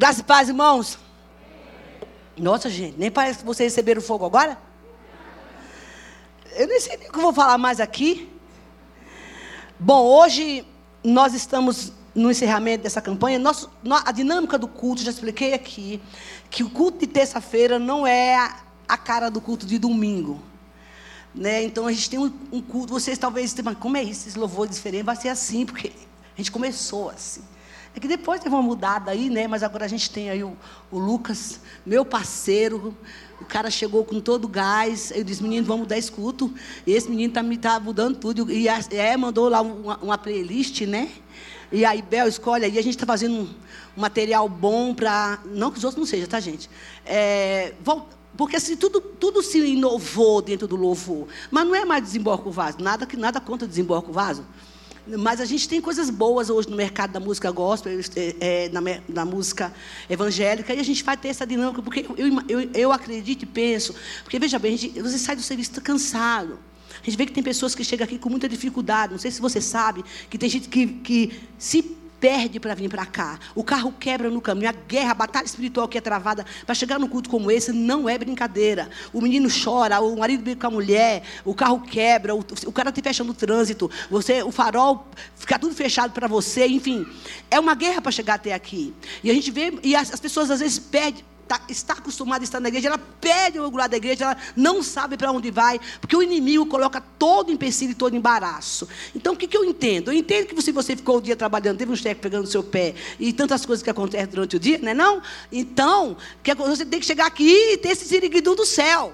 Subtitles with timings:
[0.00, 0.98] Graças e paz, irmãos.
[2.34, 4.56] Nossa, gente, nem parece que vocês receberam fogo agora.
[6.52, 8.26] Eu nem sei nem o que eu vou falar mais aqui.
[9.78, 10.66] Bom, hoje
[11.04, 13.38] nós estamos no encerramento dessa campanha.
[13.38, 13.70] Nosso,
[14.06, 16.00] a dinâmica do culto, já expliquei aqui,
[16.48, 18.36] que o culto de terça-feira não é
[18.88, 20.40] a cara do culto de domingo.
[21.34, 21.62] Né?
[21.62, 24.26] Então a gente tem um, um culto, vocês talvez mas como é isso?
[24.26, 25.92] Esse louvor diferente vai ser assim, porque
[26.34, 27.42] a gente começou assim.
[27.94, 29.48] É que depois teve uma mudada aí, né?
[29.48, 30.56] Mas agora a gente tem aí o,
[30.90, 32.96] o Lucas, meu parceiro.
[33.40, 35.10] O cara chegou com todo gás.
[35.10, 36.52] Eu disse, menino, vamos dar escuto.
[36.86, 38.50] E esse menino está tá mudando tudo.
[38.50, 41.10] E a, é, mandou lá uma, uma, playlist, né?
[41.72, 42.78] E aí, Bel, escolhe aí.
[42.78, 43.48] A gente está fazendo um,
[43.96, 45.40] um, material bom para.
[45.46, 46.70] Não que os outros não sejam, tá, gente?
[47.04, 47.74] É,
[48.36, 51.26] porque assim, tudo, tudo se inovou dentro do louvor.
[51.50, 52.78] Mas não é mais desemboca o vaso.
[52.80, 54.44] Nada, nada contra desemboca o vaso.
[55.18, 57.92] Mas a gente tem coisas boas hoje no mercado da música gospel,
[58.40, 59.72] é, na, na, música
[60.08, 63.94] evangélica, e a gente vai ter essa dinâmica, porque eu, eu, eu acredito e penso,
[64.22, 66.58] porque veja bem, gente, você sai do serviço cansado.
[67.02, 69.12] A gente vê que tem pessoas que chegam aqui com muita dificuldade.
[69.12, 73.06] Não sei se você sabe que tem gente que, que se perde para vir para
[73.06, 73.38] cá.
[73.54, 74.68] O carro quebra no caminho.
[74.68, 78.08] A guerra, a batalha espiritual que é travada para chegar num culto como esse não
[78.08, 78.90] é brincadeira.
[79.12, 82.92] O menino chora, o marido briga com a mulher, o carro quebra, o, o cara
[82.92, 87.06] te fecha no trânsito, você, o farol fica tudo fechado para você, enfim.
[87.50, 88.94] É uma guerra para chegar até aqui.
[89.24, 92.46] E a gente vê, e as, as pessoas às vezes perdem tá, está acostumada a
[92.46, 95.80] estar na igreja, ela pede o lugar da igreja, ela não sabe para onde vai,
[96.00, 98.88] porque o inimigo coloca todo empecilho e todo embaraço.
[99.16, 100.12] Então, o que, que eu entendo?
[100.12, 102.62] Eu entendo que se você ficou o dia trabalhando, teve um cheque pegando no seu
[102.62, 105.22] pé, e tantas coisas que acontecem durante o dia, não é não?
[105.50, 109.12] Então, que você tem que chegar aqui e ter esse siriguidum do céu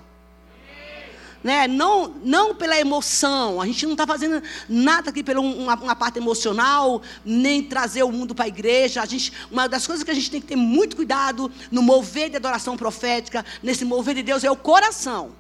[1.46, 1.68] né?
[1.68, 3.60] não, não pela emoção.
[3.60, 8.10] A gente não está fazendo nada aqui pela uma, uma, parte emocional, nem trazer o
[8.10, 9.00] mundo para a igreja.
[9.00, 12.30] A gente, uma das coisas que a gente tem que ter muito cuidado no mover
[12.30, 15.30] de adoração profética, nesse mover de Deus, é o coração.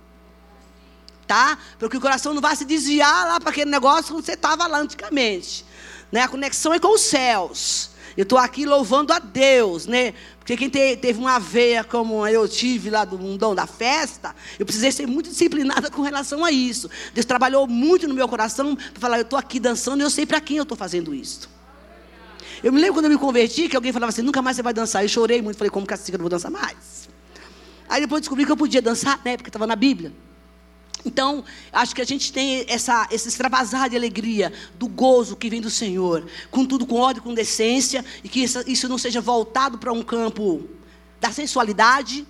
[1.26, 1.58] Tá?
[1.76, 4.78] Porque o coração não vai se desviar lá para aquele negócio como você estava lá
[4.78, 5.66] antigamente.
[6.12, 6.20] Né?
[6.20, 7.90] A conexão é com os céus.
[8.16, 10.14] Eu estou aqui louvando a Deus, né?
[10.46, 14.64] Porque quem te, teve uma veia como eu tive lá do mundão da festa, eu
[14.64, 16.88] precisei ser muito disciplinada com relação a isso.
[17.12, 20.24] Deus trabalhou muito no meu coração para falar, eu estou aqui dançando e eu sei
[20.24, 21.50] para quem eu estou fazendo isso.
[22.62, 24.72] Eu me lembro quando eu me converti, que alguém falava assim, nunca mais você vai
[24.72, 25.02] dançar.
[25.02, 27.08] Eu chorei muito, falei, como que assim eu não vou dançar mais?
[27.88, 29.36] Aí depois descobri que eu podia dançar, né?
[29.36, 30.12] Porque estava na Bíblia.
[31.04, 35.60] Então, acho que a gente tem essa, esse extravasar de alegria, do gozo que vem
[35.60, 39.78] do Senhor, com tudo com ordem, com decência, e que isso, isso não seja voltado
[39.78, 40.68] para um campo
[41.20, 42.26] da sensualidade,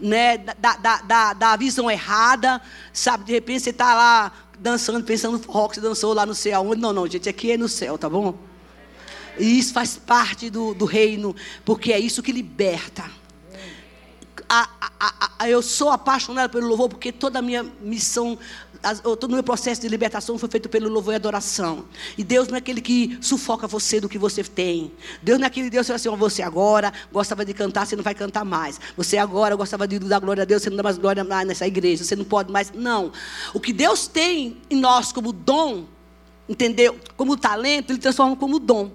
[0.00, 2.60] né, da, da, da, da visão errada,
[2.92, 3.24] sabe?
[3.24, 6.74] De repente você está lá dançando, pensando no forró que você dançou lá no céu.
[6.76, 8.34] Não, não, gente, aqui é no céu, tá bom?
[9.38, 13.19] E isso faz parte do, do reino, porque é isso que liberta
[14.52, 14.68] a,
[14.98, 18.36] a, a, eu sou apaixonada pelo louvor porque toda a minha missão,
[19.04, 21.84] todo o meu processo de libertação foi feito pelo louvor e adoração.
[22.18, 24.90] E Deus não é aquele que sufoca você do que você tem.
[25.22, 28.12] Deus não é aquele Deus que assim, você agora gostava de cantar, você não vai
[28.12, 28.80] cantar mais.
[28.96, 31.68] Você agora gostava de dar glória a Deus, você não dá mais glória mais nessa
[31.68, 32.72] igreja, você não pode mais.
[32.72, 33.12] Não.
[33.54, 35.84] O que Deus tem em nós como dom,
[36.48, 36.98] entendeu?
[37.16, 38.90] Como talento, Ele transforma como dom.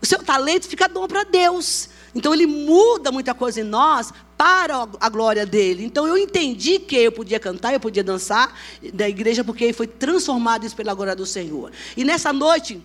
[0.00, 1.90] O seu talento fica dom para Deus.
[2.14, 4.12] Então ele muda muita coisa em nós
[4.42, 5.84] para a glória dele.
[5.84, 8.52] Então eu entendi que eu podia cantar, eu podia dançar
[8.92, 11.70] da igreja porque foi transformado isso pela glória do Senhor.
[11.96, 12.82] E nessa noite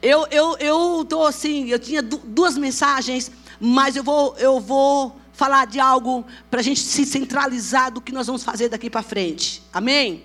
[0.00, 5.66] eu eu eu tô assim, eu tinha duas mensagens, mas eu vou eu vou falar
[5.66, 9.60] de algo para a gente se centralizar do que nós vamos fazer daqui para frente.
[9.72, 10.22] Amém?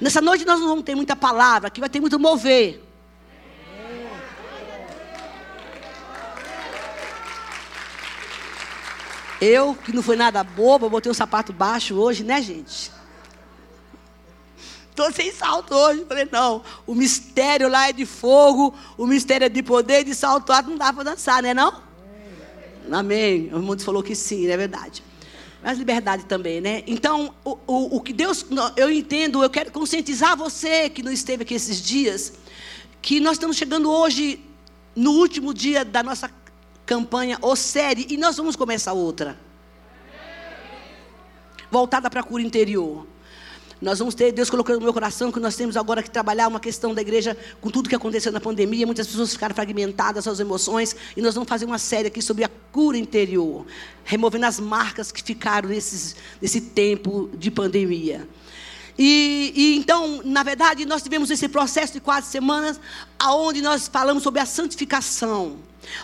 [0.00, 2.91] Nessa noite nós não vamos ter muita palavra, aqui vai ter muito mover.
[9.44, 12.92] Eu, que não foi nada boba, botei um sapato baixo hoje, né, gente?
[14.88, 16.04] Estou sem salto hoje.
[16.06, 20.52] Falei, não, o mistério lá é de fogo, o mistério é de poder, de salto
[20.52, 21.82] alto não dá para dançar, né não?
[22.88, 23.52] Amém.
[23.52, 25.02] O mundo falou que sim, é verdade.
[25.60, 26.84] Mas liberdade também, né?
[26.86, 28.46] Então, o, o, o que Deus,
[28.76, 32.34] eu entendo, eu quero conscientizar você que não esteve aqui esses dias,
[33.00, 34.38] que nós estamos chegando hoje
[34.94, 36.30] no último dia da nossa
[36.86, 39.38] campanha ou série e nós vamos começar outra.
[41.70, 43.06] Voltada para a cura interior.
[43.82, 46.60] Nós vamos ter, Deus colocou no meu coração que nós temos agora que trabalhar uma
[46.60, 48.86] questão da igreja com tudo que aconteceu na pandemia.
[48.86, 50.94] Muitas pessoas ficaram fragmentadas, suas emoções.
[51.16, 53.66] E nós vamos fazer uma série aqui sobre a cura interior,
[54.04, 58.28] removendo as marcas que ficaram nesses, nesse tempo de pandemia.
[58.96, 62.78] E, e, então, na verdade, nós tivemos esse processo de quatro semanas,
[63.18, 65.56] aonde nós falamos sobre a santificação.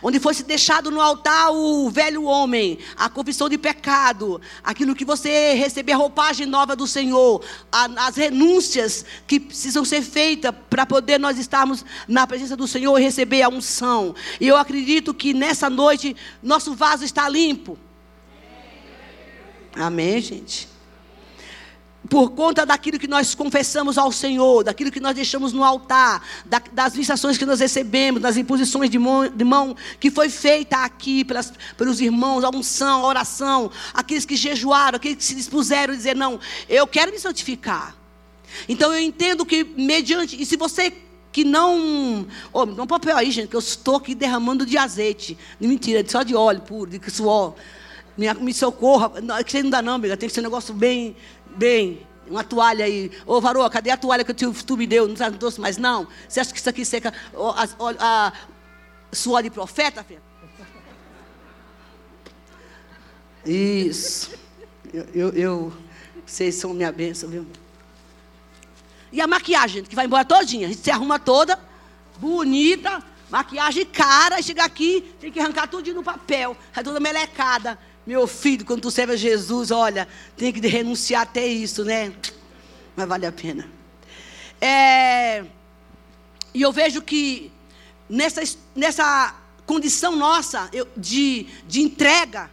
[0.02, 5.54] Onde fosse deixado no altar o velho homem, a confissão de pecado, aquilo que você
[5.54, 7.42] receber a roupagem nova do Senhor,
[7.72, 13.02] as renúncias que precisam ser feitas para poder nós estarmos na presença do Senhor e
[13.02, 14.14] receber a unção.
[14.40, 17.78] E eu acredito que nessa noite nosso vaso está limpo.
[19.75, 20.77] Amém, gente?
[22.08, 26.62] Por conta daquilo que nós confessamos ao Senhor, daquilo que nós deixamos no altar, da,
[26.72, 31.24] das visitações que nós recebemos, das imposições de mão, de mão que foi feita aqui
[31.24, 35.96] pelas, pelos irmãos, a unção, a oração, aqueles que jejuaram, aqueles que se dispuseram a
[35.96, 37.96] dizer: Não, eu quero me santificar.
[38.68, 40.92] Então eu entendo que, mediante, e se você
[41.30, 42.26] que não.
[42.52, 45.36] Oh, dá papel aí, gente, que eu estou aqui derramando de azeite.
[45.60, 47.54] De mentira, só de óleo puro, de suor.
[48.18, 49.20] Me, me socorra.
[49.22, 50.16] Não, é que você não dá, não, amiga.
[50.16, 51.16] Tem que ser um negócio bem
[51.58, 53.10] bem, uma toalha aí.
[53.26, 55.08] Ô, Varô, cadê a toalha que tu, tu me deu?
[55.08, 56.06] Não trouxe mais, não?
[56.28, 57.68] Você acha que isso aqui seca a,
[57.98, 58.32] a,
[59.12, 60.22] suor de profeta, filho?
[63.44, 64.30] Isso.
[64.92, 65.72] Eu, eu, eu,
[66.24, 67.46] vocês são minha bênção, viu?
[69.10, 70.66] E a maquiagem, que vai embora todinha.
[70.66, 71.58] A gente se arruma toda,
[72.18, 76.56] bonita, maquiagem cara, e chega aqui, tem que arrancar tudo no papel.
[76.76, 77.78] É toda melecada.
[78.08, 82.10] Meu filho, quando tu serve a Jesus, olha, tem que renunciar até isso, né?
[82.96, 83.69] Mas vale a pena.
[84.58, 85.44] É,
[86.55, 87.52] e eu vejo que
[88.08, 88.40] nessa,
[88.75, 92.50] nessa condição nossa eu, de, de entrega,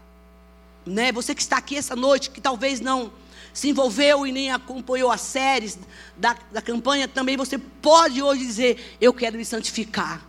[0.85, 1.13] né?
[1.13, 3.13] Você que está aqui essa noite, que talvez não
[3.53, 5.79] se envolveu e nem acompanhou as séries
[6.17, 10.21] da, da campanha, também você pode hoje dizer: Eu quero me santificar.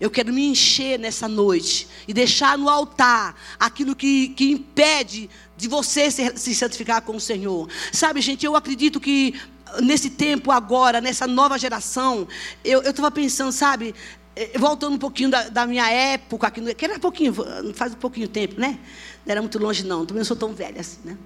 [0.00, 5.66] Eu quero me encher nessa noite e deixar no altar aquilo que, que impede de
[5.66, 7.68] você se, se santificar com o Senhor.
[7.92, 9.34] Sabe, gente, eu acredito que
[9.82, 12.28] nesse tempo agora, nessa nova geração,
[12.64, 13.94] eu estava pensando, sabe,
[14.36, 17.34] eh, voltando um pouquinho da, da minha época, que, era pouquinho,
[17.74, 18.78] faz um pouquinho tempo, né?
[19.26, 20.06] Não era muito longe, não.
[20.06, 21.18] Também não sou tão velha assim, né?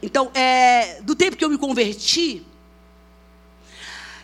[0.00, 2.46] Então, é, do tempo que eu me converti,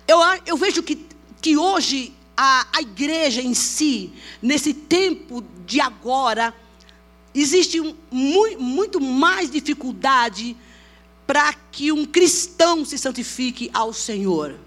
[0.06, 1.06] eu, eu vejo que,
[1.40, 6.54] que hoje a, a igreja em si, nesse tempo de agora,
[7.34, 10.56] existe um, muito, muito mais dificuldade
[11.26, 14.58] para que um cristão se santifique ao Senhor.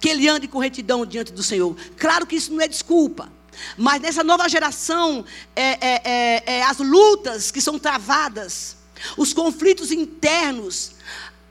[0.00, 1.76] Que ele ande com retidão diante do Senhor.
[1.96, 3.30] Claro que isso não é desculpa.
[3.76, 5.24] Mas nessa nova geração,
[5.54, 8.76] é, é, é, é as lutas que são travadas,
[9.16, 10.92] os conflitos internos,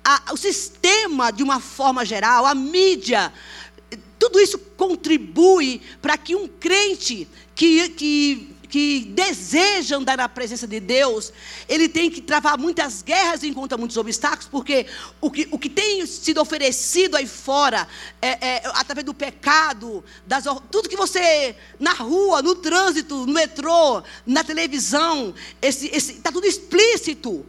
[0.04, 3.32] a, o sistema de uma forma geral, a mídia,
[4.34, 10.80] tudo isso contribui para que um crente que, que, que deseja andar na presença de
[10.80, 11.32] Deus,
[11.70, 14.88] ele tem que travar muitas guerras e encontra muitos obstáculos, porque
[15.22, 17.88] o que, o que tem sido oferecido aí fora,
[18.20, 24.02] é, é, através do pecado, das, tudo que você, na rua, no trânsito, no metrô,
[24.26, 27.46] na televisão, está tudo explícito,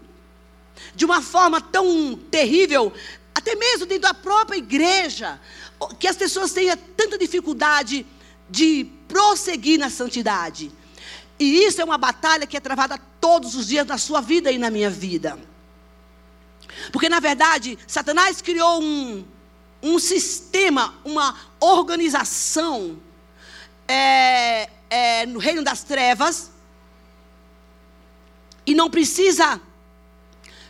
[0.95, 2.93] de uma forma tão terrível,
[3.35, 5.41] até mesmo dentro da própria igreja
[5.99, 8.07] que as pessoas tenham tanta dificuldade
[8.49, 10.73] de prosseguir na santidade.
[11.39, 14.59] E isso é uma batalha que é travada todos os dias na sua vida e
[14.59, 15.39] na minha vida.
[16.93, 19.25] Porque, na verdade, Satanás criou um,
[19.83, 22.99] um sistema, uma organização
[23.87, 26.51] é, é, no reino das trevas.
[28.67, 29.61] E não precisa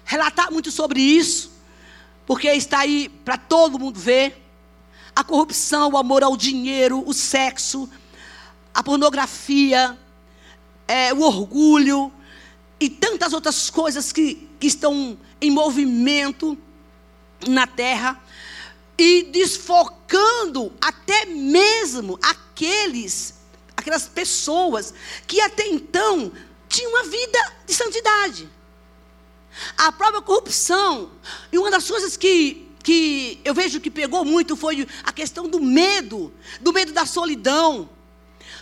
[0.04, 1.52] relatar muito sobre isso,
[2.26, 4.43] porque está aí para todo mundo ver
[5.14, 7.88] a corrupção, o amor ao dinheiro, o sexo,
[8.72, 9.96] a pornografia,
[10.88, 12.12] é, o orgulho
[12.80, 16.58] e tantas outras coisas que, que estão em movimento
[17.46, 18.20] na terra
[18.98, 23.34] e desfocando até mesmo aqueles,
[23.76, 24.94] aquelas pessoas
[25.26, 26.32] que até então
[26.68, 28.48] tinham uma vida de santidade.
[29.76, 31.12] A própria corrupção,
[31.52, 35.58] e uma das coisas que que eu vejo que pegou muito foi a questão do
[35.58, 37.88] medo, do medo da solidão,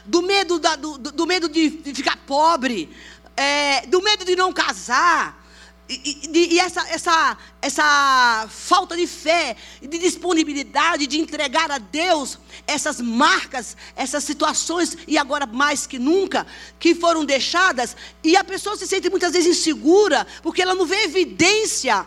[0.04, 2.88] do medo, da, do, do, medo de, ficar pobre,
[3.36, 5.42] é, do medo de não casar.
[5.88, 12.38] E, e, e, essa, essa, essa falta de fé, de disponibilidade de entregar a Deus
[12.64, 16.46] essas marcas, essas situações, e agora mais que nunca,
[16.78, 21.02] que foram deixadas, e a pessoa se sente muitas vezes insegura, porque ela não vê
[21.02, 22.06] evidência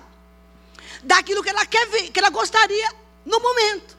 [1.06, 2.90] daquilo que ela quer ver, que ela gostaria
[3.26, 3.96] no momento.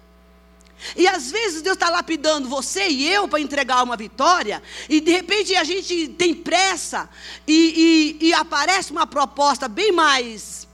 [0.94, 5.10] E às vezes Deus está lapidando você e eu para entregar uma vitória, e de
[5.10, 7.08] repente a gente tem pressa,
[7.46, 10.68] e, e, e aparece uma proposta bem mais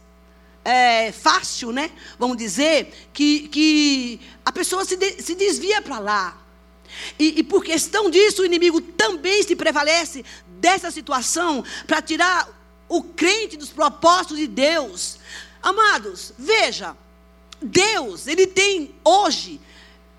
[0.64, 1.90] é, fácil, né?
[2.18, 6.38] Vamos dizer, que, que a pessoa se, de, se desvia para lá.
[7.18, 12.48] E, e por questão disso, o inimigo também se prevalece dessa situação para tirar
[12.88, 15.18] o crente dos propósitos de Deus.
[15.62, 16.96] Amados, veja,
[17.60, 19.60] Deus, Ele tem hoje,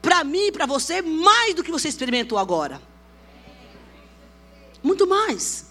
[0.02, 2.82] para mim e para você, mais do que você experimentou agora.
[4.82, 5.66] Muito mais.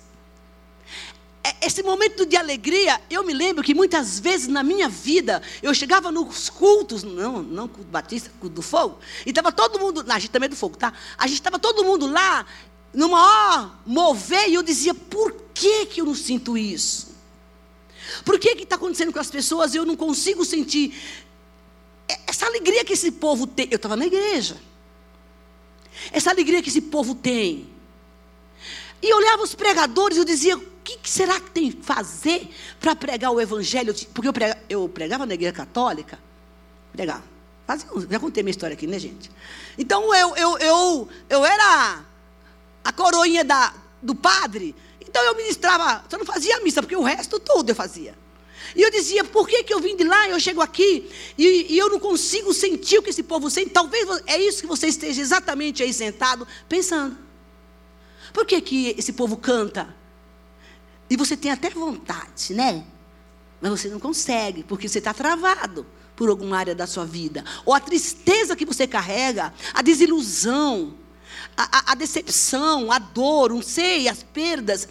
[1.45, 5.75] É, esse momento de alegria, eu me lembro que muitas vezes na minha vida, eu
[5.75, 10.19] chegava nos cultos, não, não culto batista, culto do fogo, e estava todo mundo, a
[10.19, 10.93] gente também é do fogo, tá?
[11.19, 12.47] A gente estava todo mundo lá,
[12.95, 17.12] no maior mover, e eu dizia, por que, que eu não sinto isso?
[18.25, 20.95] Por que está acontecendo com as pessoas eu não consigo sentir
[22.27, 23.69] essa alegria que esse povo tem?
[23.71, 24.57] Eu estava na igreja.
[26.11, 27.69] Essa alegria que esse povo tem.
[29.01, 31.83] E eu olhava os pregadores e eu dizia, o que, que, será que tem que
[31.83, 32.49] fazer
[32.81, 33.95] para pregar o evangelho?
[34.15, 36.19] Porque eu pregava, eu pregava na igreja católica.
[36.93, 37.25] Pregava.
[38.11, 39.31] Já contei minha história aqui, né, gente?
[39.79, 42.05] Então eu, eu, eu, eu era
[42.85, 44.75] a coroinha da, do padre.
[45.13, 48.17] Então eu ministrava, só não fazia missa, porque o resto todo eu fazia.
[48.75, 51.79] E eu dizia, por que, que eu vim de lá, eu chego aqui e, e,
[51.79, 53.69] eu não consigo sentir o que esse povo sente?
[53.69, 57.19] Talvez é isso que você esteja exatamente aí sentado pensando.
[58.33, 59.95] Por que, que esse povo canta?
[61.11, 62.87] E você tem até vontade, né?
[63.61, 67.45] Mas você não consegue, porque você está travado por alguma área da sua vida.
[67.67, 70.95] Ou a tristeza que você carrega, a desilusão,
[71.57, 74.89] a, a, a decepção, a dor, não sei, as perdas,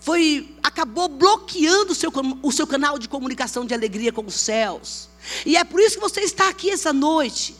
[0.00, 2.10] foi acabou bloqueando o seu,
[2.42, 5.08] o seu canal de comunicação de alegria com os céus.
[5.44, 7.56] E é por isso que você está aqui essa noite.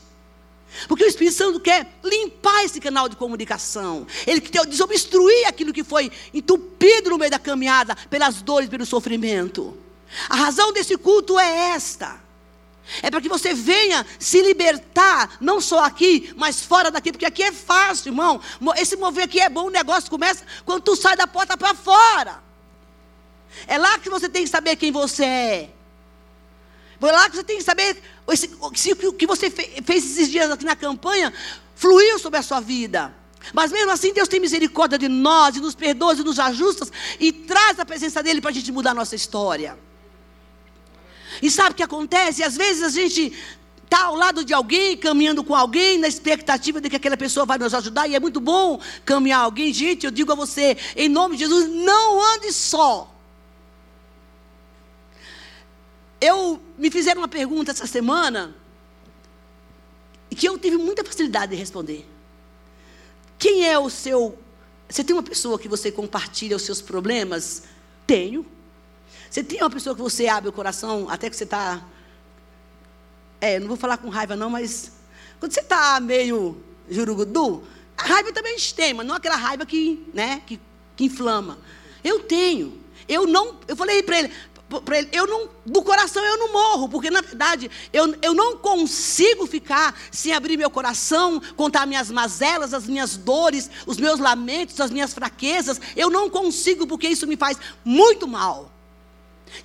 [0.88, 4.07] Porque o Espírito Santo quer limpar esse canal de comunicação.
[4.26, 9.76] Ele quer desobstruir aquilo que foi entupido no meio da caminhada pelas dores, pelo sofrimento.
[10.29, 12.21] A razão desse culto é esta.
[13.02, 17.42] É para que você venha se libertar, não só aqui, mas fora daqui, porque aqui
[17.42, 18.40] é fácil, irmão.
[18.76, 22.42] Esse mover aqui é bom, o negócio começa quando tu sai da porta para fora.
[23.66, 25.70] É lá que você tem que saber quem você é.
[27.02, 28.02] É lá que você tem que saber
[28.75, 31.32] se o que você fez esses dias aqui na campanha
[31.75, 33.14] fluiu sobre a sua vida.
[33.54, 36.87] Mas mesmo assim, Deus tem misericórdia de nós, e nos perdoa, e nos ajusta,
[37.18, 39.78] e traz a presença dEle para a gente mudar a nossa história.
[41.42, 42.42] E sabe o que acontece?
[42.42, 43.32] Às vezes a gente
[43.85, 47.59] está ao lado de alguém, caminhando com alguém, na expectativa de que aquela pessoa vai
[47.59, 49.73] nos ajudar, e é muito bom caminhar alguém.
[49.73, 53.12] Gente, eu digo a você, em nome de Jesus, não ande só.
[56.20, 58.54] Eu me fizeram uma pergunta essa semana
[60.30, 62.06] que eu tive muita facilidade de responder.
[63.38, 64.38] Quem é o seu.
[64.88, 67.64] Você tem uma pessoa que você compartilha os seus problemas?
[68.06, 68.47] Tenho.
[69.31, 71.81] Você tem uma pessoa que você abre o coração, até que você está.
[73.41, 74.91] É, não vou falar com raiva, não, mas.
[75.39, 76.61] Quando você está meio
[76.91, 77.63] jurugudu,
[77.97, 80.61] a raiva também gente tem, mas não aquela raiva que, né, que,
[80.97, 81.59] que inflama.
[82.03, 82.81] Eu tenho.
[83.09, 83.61] Eu não.
[83.69, 84.33] Eu falei para ele,
[84.93, 89.47] ele, eu não, do coração eu não morro, porque na verdade eu, eu não consigo
[89.47, 94.91] ficar sem abrir meu coração, contar minhas mazelas, as minhas dores, os meus lamentos, as
[94.91, 95.81] minhas fraquezas.
[95.95, 98.80] Eu não consigo, porque isso me faz muito mal.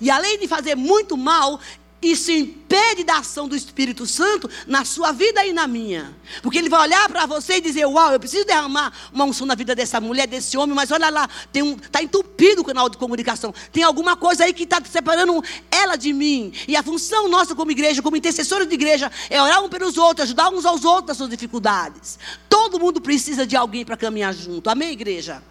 [0.00, 1.60] E além de fazer muito mal,
[2.02, 6.14] isso impede da ação do Espírito Santo na sua vida e na minha.
[6.42, 9.54] Porque ele vai olhar para você e dizer: Uau, eu preciso derramar uma unção na
[9.54, 12.98] vida dessa mulher, desse homem, mas olha lá, está um, tá entupido o canal de
[12.98, 13.52] comunicação.
[13.72, 16.52] Tem alguma coisa aí que está separando ela de mim.
[16.68, 20.26] E a função nossa como igreja, como intercessores de igreja, é orar um pelos outros,
[20.26, 22.18] ajudar uns aos outros nas suas dificuldades.
[22.48, 24.68] Todo mundo precisa de alguém para caminhar junto.
[24.68, 25.42] Amém, igreja?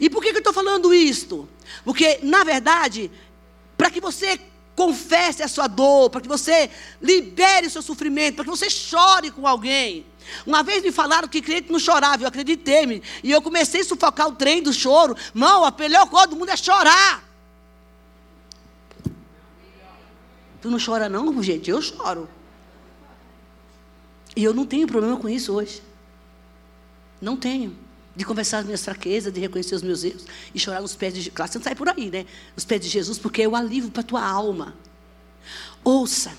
[0.00, 1.48] E por que, que eu estou falando isto?
[1.84, 3.10] Porque, na verdade,
[3.76, 4.38] para que você
[4.74, 6.70] confesse a sua dor, para que você
[7.02, 10.06] libere o seu sofrimento, para que você chore com alguém.
[10.46, 13.02] Uma vez me falaram que crente não chorava, eu acreditei-me.
[13.22, 15.16] E eu comecei a sufocar o trem do choro.
[15.34, 17.22] Não, a melhor coisa do mundo é chorar.
[20.62, 21.70] Tu não chora não, gente?
[21.70, 22.28] Eu choro.
[24.36, 25.82] E eu não tenho problema com isso hoje.
[27.20, 27.76] Não tenho
[28.20, 31.20] de confessar as minhas fraquezas, de reconhecer os meus erros e chorar nos pés de
[31.20, 31.34] Jesus.
[31.34, 32.26] Claro, você não sai por aí, né?
[32.54, 34.74] Nos pés de Jesus, porque é o alívio para a tua alma.
[35.82, 36.36] Ouça.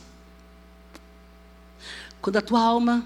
[2.21, 3.03] Quando a tua alma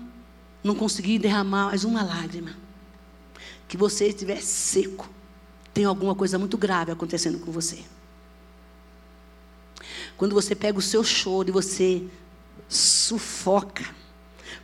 [0.62, 2.53] não conseguir derramar mais uma lágrima,
[3.65, 5.10] que você estiver seco,
[5.74, 7.82] tem alguma coisa muito grave acontecendo com você.
[10.17, 12.05] Quando você pega o seu choro e você
[12.67, 13.86] sufoca,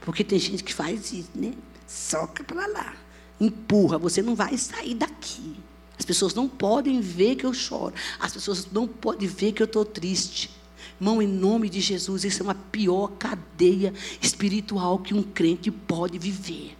[0.01, 1.53] porque tem gente que faz isso, né?
[1.87, 3.00] Soca para lá
[3.41, 5.55] empurra, você não vai sair daqui.
[5.97, 7.93] As pessoas não podem ver que eu choro.
[8.19, 10.49] As pessoas não podem ver que eu estou triste.
[10.99, 16.17] Mão em nome de Jesus, isso é uma pior cadeia espiritual que um crente pode
[16.17, 16.77] viver.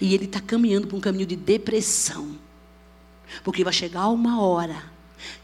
[0.00, 2.36] E ele está caminhando para um caminho de depressão.
[3.44, 4.90] Porque vai chegar uma hora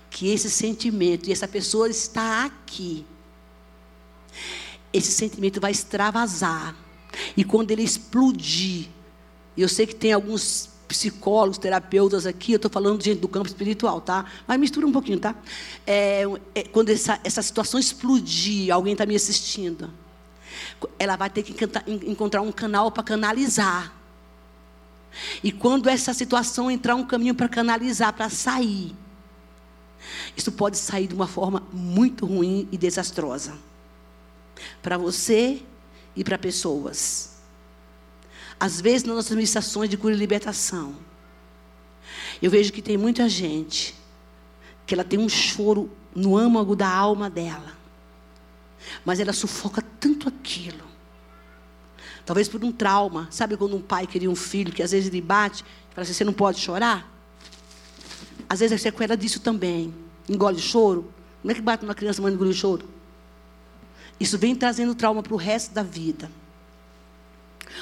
[0.09, 3.05] que esse sentimento, e essa pessoa está aqui,
[4.93, 6.77] esse sentimento vai extravasar.
[7.37, 8.89] E quando ele explodir,
[9.61, 13.49] eu sei que tem alguns psicólogos, terapeutas aqui, eu estou falando de gente do campo
[13.49, 14.27] espiritual, tá?
[14.47, 15.35] Mas mistura um pouquinho, tá?
[15.87, 19.91] É, é, quando essa, essa situação explodir, alguém está me assistindo,
[20.99, 21.55] ela vai ter que
[22.07, 23.93] encontrar um canal para canalizar.
[25.43, 28.95] E quando essa situação entrar um caminho para canalizar, para sair,
[30.37, 33.55] isso pode sair de uma forma muito ruim e desastrosa
[34.83, 35.63] para você
[36.15, 37.32] e para pessoas.
[38.63, 40.95] Às vezes, nas nossas ministrações de cura e libertação,
[42.41, 43.93] eu vejo que tem muita gente
[44.87, 47.77] que ela tem um choro no âmago da alma dela,
[49.05, 50.85] mas ela sufoca tanto aquilo.
[52.25, 53.27] Talvez por um trauma.
[53.33, 56.23] Sabe quando um pai queria um filho, que às vezes ele bate, fala assim: você
[56.23, 57.13] não pode chorar?
[58.49, 59.93] Às vezes é sequela disso também.
[60.29, 61.13] Engole choro.
[61.41, 62.89] Como é que bate uma criança, mãe engole choro?
[64.21, 66.31] Isso vem trazendo trauma para o resto da vida.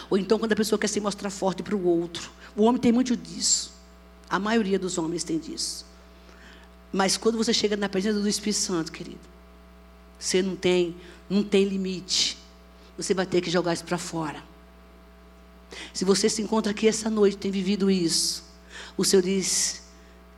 [0.08, 2.30] Ou então quando a pessoa quer se mostrar forte para o outro.
[2.56, 3.72] O homem tem muito disso.
[4.28, 5.84] A maioria dos homens tem disso.
[6.92, 9.20] Mas quando você chega na presença do Espírito Santo, querido,
[10.18, 10.94] você não tem,
[11.28, 12.36] não tem limite.
[12.96, 14.42] Você vai ter que jogar isso para fora.
[15.92, 18.44] Se você se encontra aqui essa noite, tem vivido isso,
[18.96, 19.82] o Senhor diz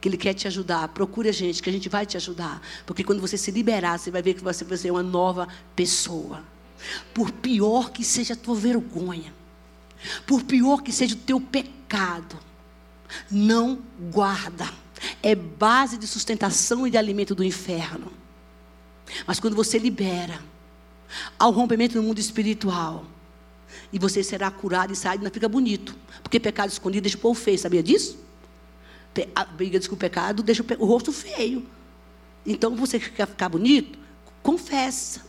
[0.01, 0.89] que Ele quer te ajudar.
[0.89, 2.61] Procure a gente, que a gente vai te ajudar.
[2.85, 6.43] Porque quando você se liberar, você vai ver que você vai ser uma nova pessoa.
[7.15, 9.33] Por pior que seja a tua vergonha,
[10.27, 12.39] por pior que seja o teu pecado,
[13.31, 13.81] não
[14.11, 14.69] guarda.
[15.23, 18.13] É base de sustentação e de alimento do inferno.
[19.27, 20.41] Mas quando você libera,
[21.39, 23.05] ao rompimento no mundo espiritual,
[23.93, 25.97] e você será curado e sai, não fica bonito.
[26.23, 28.19] Porque pecado escondido deixa o povo feio, sabia disso?
[29.35, 31.67] A briga com o pecado deixa o rosto feio.
[32.47, 33.99] Então você quer ficar bonito?
[34.43, 35.23] Confessa.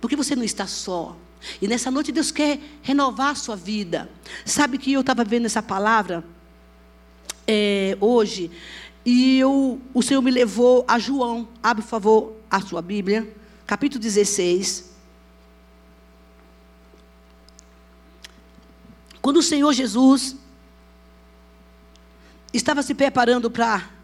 [0.00, 1.16] Porque você não está só.
[1.60, 4.08] E nessa noite Deus quer renovar a sua vida.
[4.44, 6.24] Sabe que eu estava vendo essa palavra
[7.46, 8.50] é, hoje
[9.04, 11.48] e eu, o Senhor me levou a João.
[11.62, 13.32] Abre, por favor, a sua Bíblia.
[13.64, 14.92] Capítulo 16.
[19.22, 20.36] Quando o Senhor Jesus
[22.52, 23.96] estava se preparando para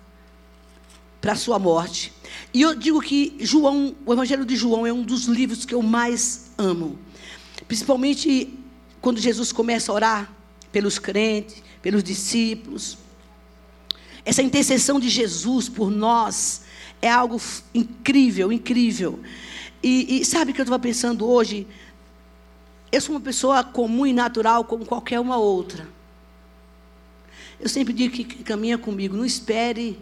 [1.23, 2.12] para a sua morte.
[2.53, 5.83] E eu digo que João, o Evangelho de João é um dos livros que eu
[5.83, 6.99] mais amo.
[7.66, 8.59] Principalmente
[9.01, 10.33] quando Jesus começa a orar
[10.71, 12.97] pelos crentes, pelos discípulos.
[14.25, 16.62] Essa intercessão de Jesus por nós
[17.01, 17.40] é algo
[17.75, 19.18] incrível, incrível.
[19.83, 21.66] E, e sabe o que eu estava pensando hoje?
[22.92, 25.88] Eu sou uma pessoa comum e natural como qualquer uma outra.
[27.59, 29.99] Eu sempre digo que caminha comigo, não espere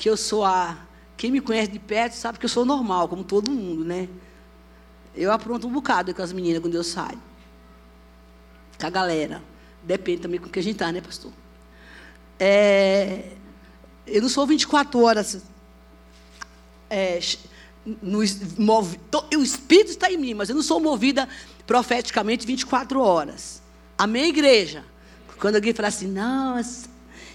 [0.00, 0.78] que eu sou a.
[1.14, 4.08] Quem me conhece de perto sabe que eu sou normal, como todo mundo, né?
[5.14, 7.20] Eu apronto um bocado com as meninas quando eu saio.
[8.80, 9.42] Com a galera.
[9.82, 11.30] Depende também com que a gente está, né, pastor?
[12.38, 13.32] É,
[14.06, 15.42] eu não sou 24 horas.
[16.88, 17.20] É,
[17.84, 21.28] no, o Espírito está em mim, mas eu não sou movida
[21.66, 23.60] profeticamente 24 horas.
[23.98, 24.82] Amém, igreja?
[25.38, 26.88] Quando alguém fala assim, nossa,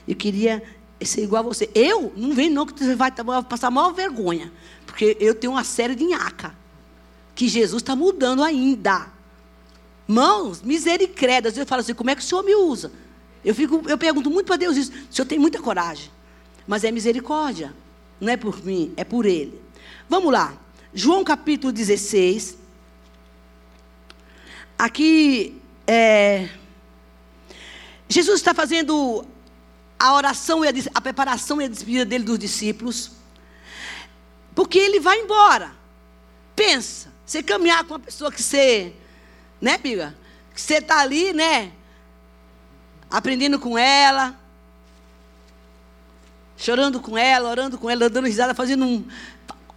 [0.07, 0.63] eu queria
[1.03, 1.69] ser igual a você.
[1.75, 4.51] Eu não venho não, que você vai passar a maior vergonha.
[4.85, 6.55] Porque eu tenho uma série de nhaca.
[7.33, 9.07] Que Jesus está mudando ainda.
[10.07, 11.51] Mãos, misericórdia.
[11.55, 12.91] Eu falo assim, como é que o Senhor me usa?
[13.43, 14.91] Eu, fico, eu pergunto muito para Deus isso.
[14.91, 16.09] O Senhor tem muita coragem.
[16.65, 17.73] Mas é misericórdia.
[18.19, 19.59] Não é por mim, é por Ele.
[20.07, 20.53] Vamos lá.
[20.93, 22.57] João capítulo 16.
[24.77, 26.49] Aqui, é,
[28.07, 29.25] Jesus está fazendo
[29.99, 33.11] a oração e a, a preparação e a despedida dele dos discípulos.
[34.53, 35.71] Porque ele vai embora.
[36.55, 38.93] Pensa, você caminhar com uma pessoa que você,
[39.59, 40.15] né, amiga?
[40.53, 41.71] Que você está ali, né?
[43.09, 44.39] Aprendendo com ela,
[46.57, 49.05] chorando com ela, orando com ela, dando risada, fazendo um,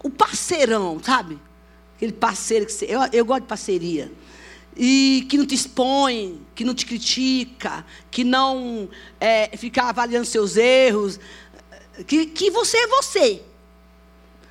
[0.03, 1.39] um parceirão, sabe?
[1.95, 2.85] Aquele parceiro que você.
[2.85, 4.11] Eu, eu gosto de parceria
[4.75, 10.55] e que não te expõe, que não te critica, que não é, fica avaliando seus
[10.55, 11.19] erros,
[12.07, 13.41] que, que você é você.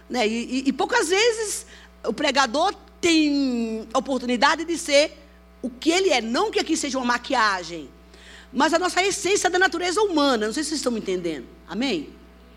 [0.09, 0.27] Né?
[0.27, 1.67] E, e, e poucas vezes
[2.05, 5.17] o pregador tem oportunidade de ser
[5.63, 7.89] o que ele é, não que aqui seja uma maquiagem,
[8.53, 10.47] mas a nossa essência da natureza humana.
[10.47, 11.47] Não sei se vocês estão me entendendo.
[11.69, 12.11] Amém?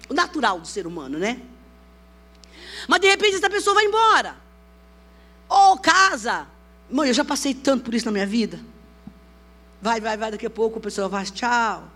[0.09, 1.41] O natural do ser humano, né?
[2.87, 4.35] Mas de repente essa pessoa vai embora.
[5.49, 6.47] Ou casa.
[6.91, 8.59] Mãe, eu já passei tanto por isso na minha vida.
[9.81, 11.89] Vai, vai, vai, daqui a pouco a pessoa vai, tchau.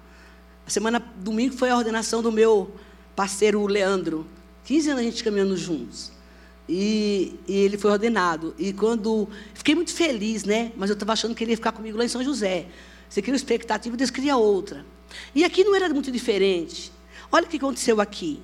[0.66, 2.74] A semana, domingo, foi a ordenação do meu
[3.16, 4.26] parceiro Leandro.
[4.64, 6.12] 15 anos a gente caminhando juntos.
[6.68, 8.56] E, e, ele foi ordenado.
[8.58, 9.28] E quando.
[9.54, 10.72] Fiquei muito feliz, né?
[10.76, 12.68] Mas eu estava achando que ele ia ficar comigo lá em São José.
[13.08, 14.86] Você cria uma expectativa, Deus cria outra.
[15.36, 16.92] E aqui não era muito diferente.
[17.32, 18.42] Olha o que aconteceu aqui.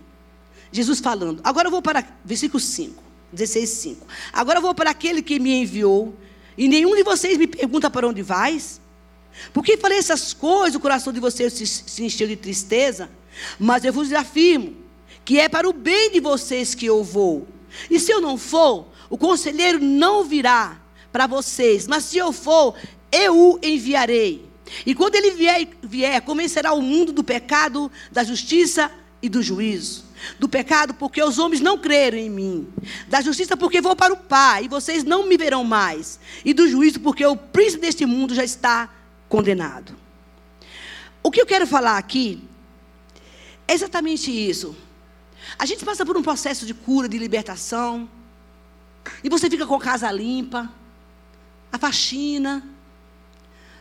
[0.71, 1.41] Jesus falando.
[1.43, 2.05] Agora eu vou para.
[2.23, 3.01] Versículo 5.
[3.33, 4.07] 16, 5.
[4.33, 6.15] Agora eu vou para aquele que me enviou.
[6.57, 8.81] E nenhum de vocês me pergunta para onde vais.
[9.53, 13.09] Porque falei essas coisas, o coração de vocês se, se encheu de tristeza.
[13.59, 14.75] Mas eu vos afirmo
[15.23, 17.47] que é para o bem de vocês que eu vou.
[17.89, 20.79] E se eu não for, o conselheiro não virá
[21.11, 21.87] para vocês.
[21.87, 22.75] Mas se eu for,
[23.11, 24.45] eu o enviarei.
[24.85, 30.05] E quando ele vier, vier, começará o mundo do pecado, da justiça e do juízo.
[30.39, 32.67] Do pecado, porque os homens não creram em mim.
[33.07, 36.19] Da justiça, porque vou para o Pai, e vocês não me verão mais.
[36.45, 38.89] E do juízo, porque o príncipe deste mundo já está
[39.27, 39.95] condenado.
[41.23, 42.43] O que eu quero falar aqui
[43.67, 44.75] é exatamente isso.
[45.57, 48.09] A gente passa por um processo de cura, de libertação,
[49.23, 50.71] e você fica com a casa limpa,
[51.71, 52.63] a faxina,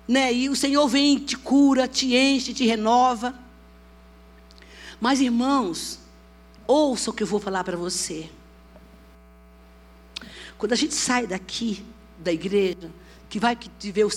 [0.06, 0.32] né?
[0.32, 3.32] E o Senhor vem, te cura, te enche, te renova.
[5.00, 5.99] Mas irmãos,
[6.70, 8.30] ouça o que eu vou falar para você.
[10.56, 11.84] Quando a gente sai daqui
[12.18, 12.90] da igreja,
[13.28, 14.10] que vai ver o,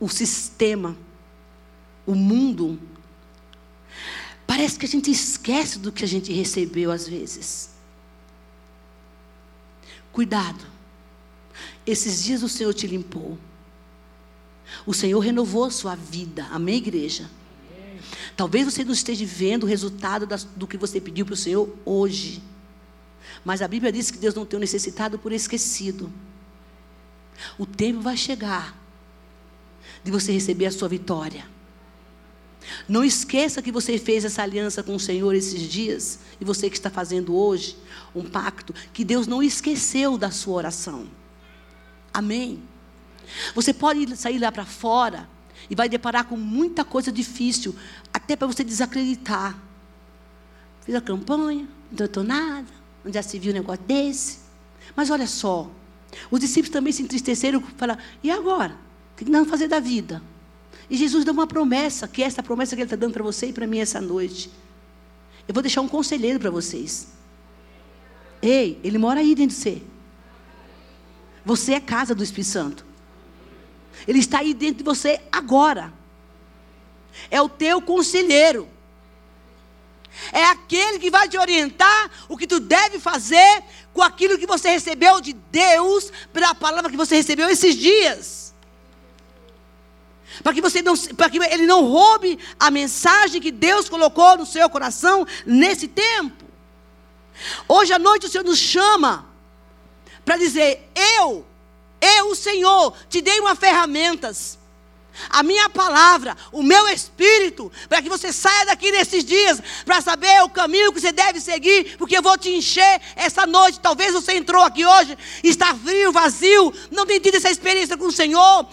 [0.00, 0.96] o sistema,
[2.06, 2.80] o mundo,
[4.46, 7.70] parece que a gente esquece do que a gente recebeu às vezes.
[10.12, 10.64] Cuidado.
[11.86, 13.38] Esses dias o Senhor te limpou.
[14.86, 16.46] O Senhor renovou a sua vida.
[16.50, 17.30] Amém, igreja?
[18.36, 22.42] Talvez você não esteja vendo o resultado do que você pediu para o Senhor hoje.
[23.44, 26.12] Mas a Bíblia diz que Deus não tem o necessitado por esquecido.
[27.58, 28.76] O tempo vai chegar
[30.02, 31.44] de você receber a sua vitória.
[32.88, 36.76] Não esqueça que você fez essa aliança com o Senhor esses dias, e você que
[36.76, 37.76] está fazendo hoje
[38.14, 41.06] um pacto, que Deus não esqueceu da sua oração.
[42.12, 42.62] Amém.
[43.54, 45.28] Você pode sair lá para fora
[45.70, 47.74] e vai deparar com muita coisa difícil,
[48.22, 49.58] até para você desacreditar.
[50.84, 52.68] Fiz a campanha, não adiantou nada,
[53.04, 54.38] onde já se viu um negócio desse.
[54.96, 55.70] Mas olha só,
[56.30, 58.76] os discípulos também se entristeceram falaram: e agora?
[59.12, 60.22] O que nós vamos fazer da vida?
[60.88, 63.46] E Jesus deu uma promessa, que é essa promessa que Ele está dando para você
[63.46, 64.50] e para mim essa noite.
[65.46, 67.08] Eu vou deixar um conselheiro para vocês.
[68.40, 69.82] Ei, ele mora aí dentro de você.
[71.44, 72.86] Você é casa do Espírito Santo.
[74.06, 75.92] Ele está aí dentro de você agora.
[77.30, 78.68] É o teu conselheiro.
[80.32, 84.70] É aquele que vai te orientar o que tu deve fazer com aquilo que você
[84.70, 88.54] recebeu de Deus, pela palavra que você recebeu esses dias.
[90.42, 94.46] Para que você não, para que ele não roube a mensagem que Deus colocou no
[94.46, 96.44] seu coração nesse tempo.
[97.68, 99.26] Hoje à noite o Senhor nos chama
[100.24, 101.44] para dizer: eu,
[102.00, 104.58] eu, o Senhor, te dei uma ferramentas
[105.30, 110.42] a minha palavra, o meu espírito, para que você saia daqui nesses dias, para saber
[110.42, 113.80] o caminho que você deve seguir, porque eu vou te encher essa noite.
[113.80, 118.12] Talvez você entrou aqui hoje, está frio, vazio, não tem tido essa experiência com o
[118.12, 118.66] Senhor.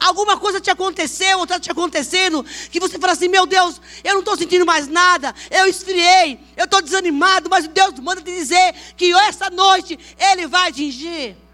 [0.00, 4.14] Alguma coisa te aconteceu, ou está te acontecendo, que você fala assim: meu Deus, eu
[4.14, 8.74] não estou sentindo mais nada, eu esfriei, eu estou desanimado, mas Deus manda te dizer
[8.96, 11.47] que essa noite Ele vai te encher.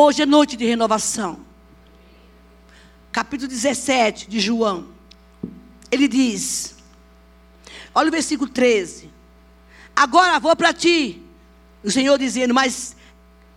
[0.00, 1.40] Hoje é noite de renovação.
[3.10, 4.86] Capítulo 17 de João.
[5.90, 6.76] Ele diz:
[7.92, 9.10] Olha o versículo 13.
[9.96, 11.20] Agora vou para ti.
[11.82, 12.94] O Senhor dizendo: Mas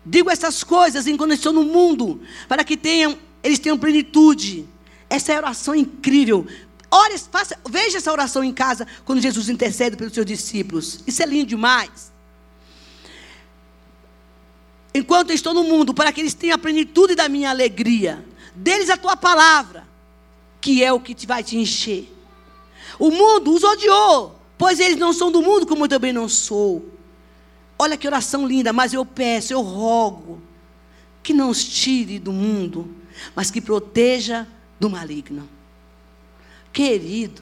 [0.03, 4.67] digo essas coisas enquanto estou no mundo, para que tenham, eles tenham plenitude.
[5.11, 6.47] Essa é a oração incrível.
[6.89, 11.03] Ore, faça, veja essa oração em casa quando Jesus intercede pelos seus discípulos.
[11.05, 12.10] Isso é lindo demais
[14.93, 18.25] enquanto estou no mundo, para que eles tenham a plenitude da minha alegria.
[18.55, 19.87] Deles a tua palavra,
[20.59, 22.13] que é o que te vai te encher.
[22.99, 26.85] O mundo os odiou, pois eles não são do mundo, como eu também não sou.
[27.79, 30.41] Olha que oração linda, mas eu peço, eu rogo,
[31.23, 32.93] que não os tire do mundo,
[33.35, 34.47] mas que proteja
[34.79, 35.49] do maligno.
[36.71, 37.41] Querido,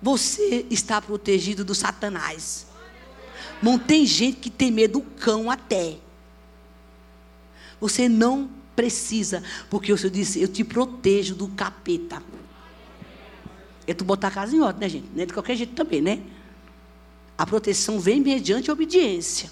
[0.00, 2.66] você está protegido do Satanás.
[3.62, 5.96] Não tem gente que tem medo do cão até.
[7.80, 12.22] Você não precisa, porque o Senhor disse: Eu te protejo do capeta.
[13.86, 15.08] É tu botar a casa em ordem, né, gente?
[15.14, 16.20] Não é de qualquer jeito também, né?
[17.36, 19.50] A proteção vem mediante a obediência.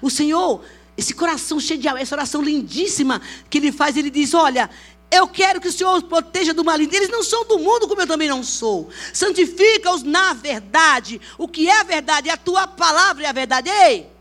[0.00, 0.64] O Senhor,
[0.96, 4.70] esse coração cheio de amor, essa oração lindíssima que ele faz, ele diz: Olha,
[5.10, 6.94] eu quero que o Senhor os proteja do maligno.
[6.94, 8.88] Eles não são do mundo, como eu também não sou.
[9.12, 11.20] Santifica-os na verdade.
[11.36, 12.30] O que é a verdade?
[12.30, 13.68] A tua palavra é a verdade.
[13.68, 14.17] Ei!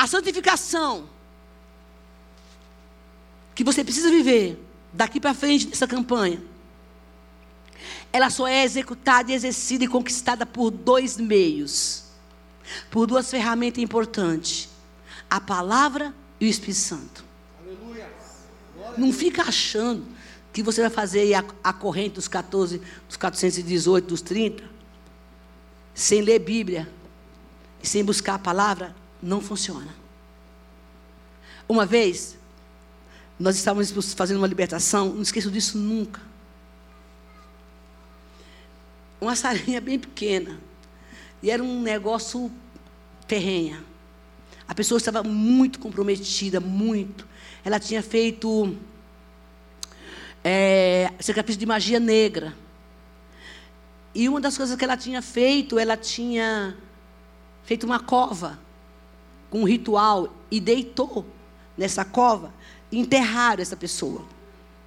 [0.00, 1.10] A santificação
[3.54, 4.58] que você precisa viver
[4.90, 6.42] daqui para frente nessa campanha,
[8.10, 12.04] ela só é executada, exercida e conquistada por dois meios,
[12.90, 14.70] por duas ferramentas importantes:
[15.28, 17.24] a palavra e o Espírito Santo.
[18.96, 20.06] Não fica achando
[20.50, 24.64] que você vai fazer a, a corrente dos 14, dos 418, dos 30,
[25.92, 26.90] sem ler Bíblia
[27.82, 29.94] e sem buscar a palavra, não funciona.
[31.68, 32.36] Uma vez,
[33.38, 36.20] nós estávamos fazendo uma libertação, não esqueço disso nunca.
[39.20, 40.58] Uma salinha bem pequena.
[41.42, 42.50] E era um negócio
[43.26, 43.84] ferrenha.
[44.66, 47.26] A pessoa estava muito comprometida, muito.
[47.64, 48.76] Ela tinha feito
[50.42, 51.10] é,
[51.56, 52.54] de magia negra.
[54.14, 56.76] E uma das coisas que ela tinha feito, ela tinha
[57.64, 58.58] feito uma cova
[59.50, 61.26] com um ritual e deitou
[61.76, 62.52] nessa cova
[62.92, 64.24] enterraram essa pessoa.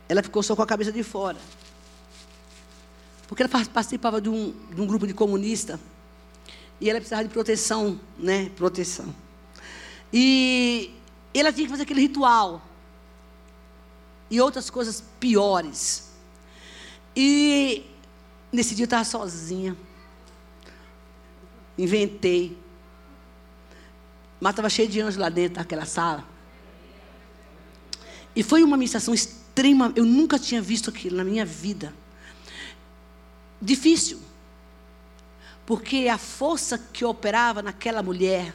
[0.10, 1.38] Ela ficou só com a cabeça de fora.
[3.28, 5.80] Porque ela participava de um, de um grupo de comunista
[6.80, 8.50] e ela precisava de proteção, né?
[8.56, 9.14] Proteção.
[10.12, 10.94] E
[11.34, 12.62] ela tinha que fazer aquele ritual.
[14.30, 16.12] E outras coisas piores.
[17.16, 17.86] E
[18.52, 19.78] nesse dia eu estava sozinha.
[21.78, 22.58] Inventei.
[24.44, 26.28] Mas estava cheio de anjos lá dentro daquela sala.
[28.36, 29.94] E foi uma ministração extrema.
[29.96, 31.94] Eu nunca tinha visto aquilo na minha vida.
[33.62, 34.20] Difícil.
[35.66, 38.54] Porque a força que operava naquela mulher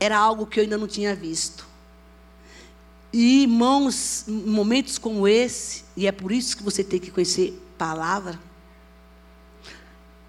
[0.00, 1.68] era algo que eu ainda não tinha visto.
[3.12, 8.40] E irmãos, momentos como esse, e é por isso que você tem que conhecer palavra.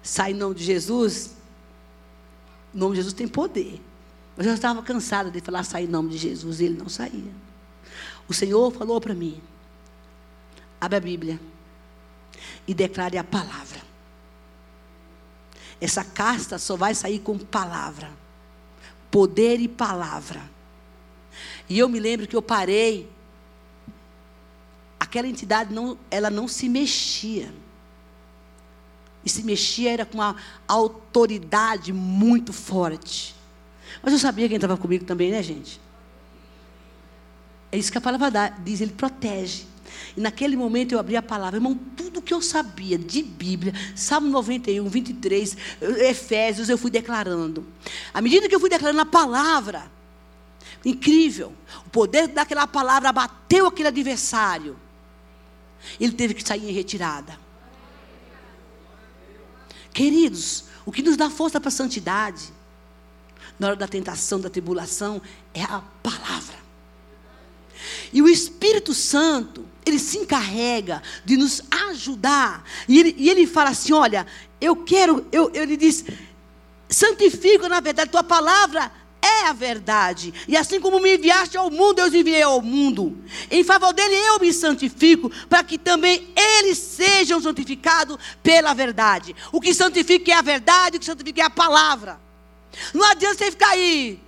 [0.02, 1.30] Sai em nome de Jesus.
[2.74, 3.80] O nome de Jesus tem poder.
[4.36, 7.32] Mas eu estava cansada de falar sai em nome de Jesus, e ele não saía.
[8.28, 9.40] O Senhor falou para mim:
[10.80, 11.40] abra a Bíblia
[12.66, 13.82] e declare a palavra.
[15.80, 18.10] Essa casta só vai sair com palavra
[19.14, 20.42] poder e palavra.
[21.68, 23.08] E eu me lembro que eu parei.
[24.98, 27.54] Aquela entidade não, ela não se mexia.
[29.24, 30.34] E se mexia era com uma
[30.66, 33.33] autoridade muito forte.
[34.02, 35.80] Mas eu sabia quem estava comigo também, né, gente?
[37.70, 38.30] É isso que a palavra
[38.62, 39.66] diz, ele protege.
[40.16, 44.28] E naquele momento eu abri a palavra, irmão, tudo que eu sabia de Bíblia, Salmo
[44.28, 47.66] 91, 23, Efésios, eu fui declarando.
[48.12, 49.90] À medida que eu fui declarando a palavra,
[50.84, 51.52] incrível,
[51.86, 54.76] o poder daquela palavra abateu aquele adversário.
[56.00, 57.38] Ele teve que sair em retirada.
[59.92, 62.52] Queridos, o que nos dá força para a santidade,
[63.58, 65.20] na hora da tentação, da tribulação,
[65.52, 66.64] é a palavra.
[68.12, 72.64] E o Espírito Santo, ele se encarrega de nos ajudar.
[72.88, 74.26] E ele, e ele fala assim: olha,
[74.60, 76.04] eu quero, eu, ele diz,
[76.88, 78.90] santifica na verdade, tua palavra
[79.20, 80.34] é a verdade.
[80.46, 83.18] E assim como me enviaste ao mundo, eu os enviei ao mundo.
[83.50, 89.34] Em favor dele eu me santifico, para que também eles sejam santificados pela verdade.
[89.50, 92.20] O que santifica é a verdade, o que santifica é a palavra.
[92.92, 94.20] Não adianta você ficar aí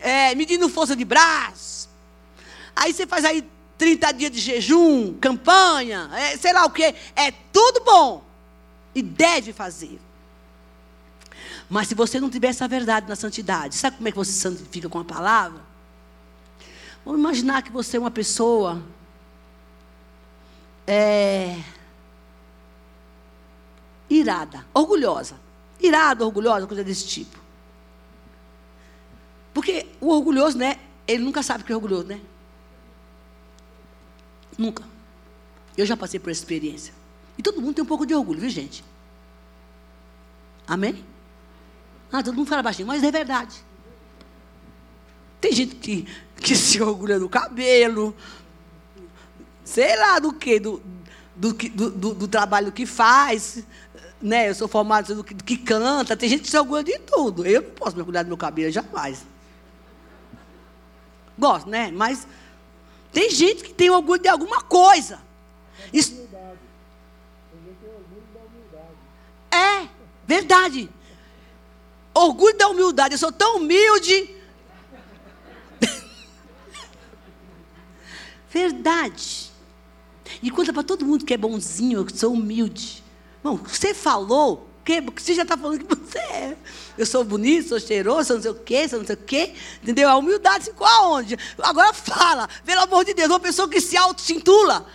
[0.00, 1.88] é, medindo força de braço.
[2.74, 3.44] Aí você faz aí
[3.78, 6.94] 30 dias de jejum, campanha, é, sei lá o que.
[7.14, 8.24] É tudo bom.
[8.94, 10.00] E deve fazer.
[11.68, 14.38] Mas se você não tiver essa verdade na santidade, sabe como é que você se
[14.38, 15.60] santifica com a palavra?
[17.04, 18.82] Vamos imaginar que você é uma pessoa.
[20.86, 21.60] É,
[24.08, 25.38] irada, orgulhosa.
[25.80, 27.45] Irada, orgulhosa, coisa desse tipo.
[29.56, 30.76] Porque o orgulhoso, né?
[31.08, 32.20] Ele nunca sabe que é orgulhoso, né?
[34.58, 34.84] Nunca.
[35.74, 36.92] Eu já passei por essa experiência.
[37.38, 38.84] E todo mundo tem um pouco de orgulho, viu, gente?
[40.68, 41.02] Amém?
[42.12, 43.56] Ah, todo mundo fala baixinho, mas é verdade.
[45.40, 48.14] Tem gente que, que se orgulha do cabelo,
[49.64, 50.82] sei lá do que, do,
[51.34, 53.64] do, do, do, trabalho que faz.
[54.20, 54.50] Né?
[54.50, 56.14] Eu sou formado do que, do que canta.
[56.14, 57.46] Tem gente que se orgulha de tudo.
[57.46, 59.24] Eu não posso me orgulhar do meu cabelo, jamais.
[61.38, 61.90] Gosto, né?
[61.90, 62.26] Mas
[63.12, 65.20] tem gente que tem orgulho de alguma coisa.
[65.92, 66.26] Isso...
[69.50, 69.88] É.
[70.26, 70.90] Verdade.
[72.12, 73.14] Orgulho da humildade.
[73.14, 74.34] Eu sou tão humilde.
[78.50, 79.52] verdade.
[80.42, 83.02] E conta para todo mundo que é bonzinho, que sou humilde.
[83.42, 86.56] Bom, você falou, que você já está falando que você é.
[86.96, 89.54] Eu sou bonito, sou cheiroso, não sei o quê, não sei o quê.
[89.82, 90.08] Entendeu?
[90.08, 91.36] A humildade ficou aonde?
[91.58, 94.86] Agora fala, pelo amor de Deus, uma pessoa que se auto-intitula,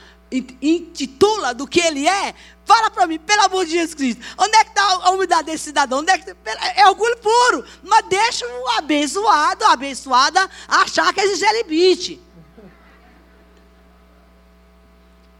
[0.61, 2.33] intitula do que ele é,
[2.65, 5.65] fala para mim, pelo amor de Jesus Cristo, onde é que está a humildade desse
[5.65, 5.99] cidadão?
[5.99, 6.35] Onde é, que,
[6.75, 12.21] é orgulho puro, mas deixa o abençoado, a abençoada, achar que é gelibite.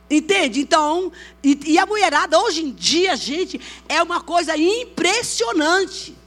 [0.09, 0.59] Entende?
[0.59, 1.09] Então,
[1.41, 6.17] e, e, a mulherada hoje em dia, gente, é uma coisa impressionante.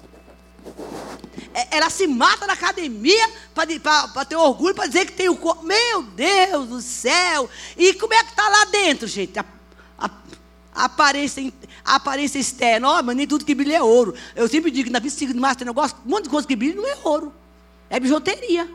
[1.54, 5.64] É, ela se mata na academia para ter orgulho, para dizer que tem o corpo.
[5.64, 7.48] Meu Deus do céu!
[7.76, 9.38] E como é que está lá dentro, gente?
[9.38, 9.44] A,
[9.96, 10.10] a,
[10.74, 11.52] a aparência,
[11.84, 12.98] a aparência externa.
[12.98, 14.16] Oh, mas nem tudo que brilha é ouro.
[14.34, 16.56] Eu sempre digo que na vida de Márcio tem negócio, um monte de coisa que
[16.56, 17.32] brilha não é ouro.
[17.88, 18.68] É bijuteria.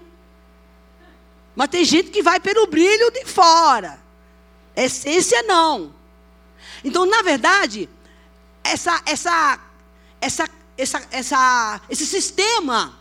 [1.53, 3.99] Mas tem gente que vai pelo brilho de fora.
[4.73, 5.93] Essência não.
[6.81, 7.89] Então, na verdade,
[8.63, 9.59] essa, essa,
[10.21, 12.97] essa, essa, essa, esse sistema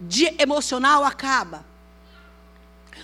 [0.00, 1.64] de emocional acaba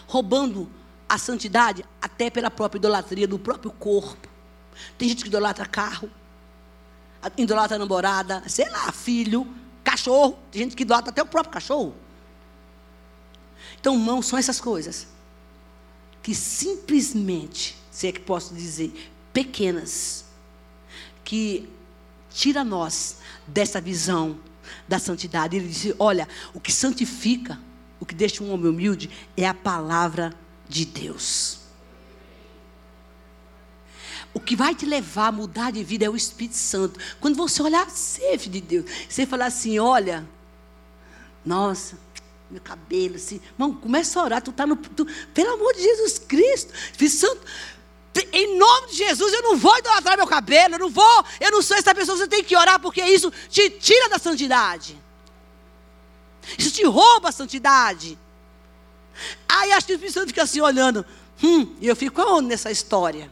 [0.06, 0.68] roubando
[1.08, 4.28] a santidade até pela própria idolatria do próprio corpo.
[4.98, 6.10] Tem gente que idolatra carro,
[7.36, 9.46] idolatra namorada, sei lá, filho,
[9.84, 10.38] cachorro.
[10.50, 11.94] Tem gente que idolatra até o próprio cachorro.
[13.80, 15.06] Então, mãos são essas coisas
[16.22, 20.24] que simplesmente, se é que posso dizer, pequenas,
[21.24, 21.68] que
[22.32, 24.38] tira nós dessa visão
[24.88, 25.56] da santidade.
[25.56, 27.58] Ele disse: Olha, o que santifica,
[28.00, 30.34] o que deixa um homem humilde, é a palavra
[30.68, 31.60] de Deus.
[34.34, 36.98] O que vai te levar a mudar de vida é o Espírito Santo.
[37.20, 40.26] Quando você olhar, ser filho de Deus, você falar assim: Olha,
[41.44, 41.98] nossa,
[42.50, 43.40] meu cabelo, assim.
[43.52, 44.42] Irmão, começa a orar.
[44.42, 44.76] Tu tá no.
[44.76, 46.72] Tu, pelo amor de Jesus Cristo.
[46.74, 47.40] Espírito Santo.
[48.32, 51.62] Em nome de Jesus, eu não vou idolatrar meu cabelo, eu não vou, eu não
[51.62, 54.98] sou essa pessoa, você tem que orar, porque isso te tira da santidade.
[56.58, 58.18] Isso te rouba a santidade.
[59.48, 61.04] Aí acho que o Espírito Santo fica assim olhando.
[61.42, 63.30] Hum, e eu fico aonde nessa história?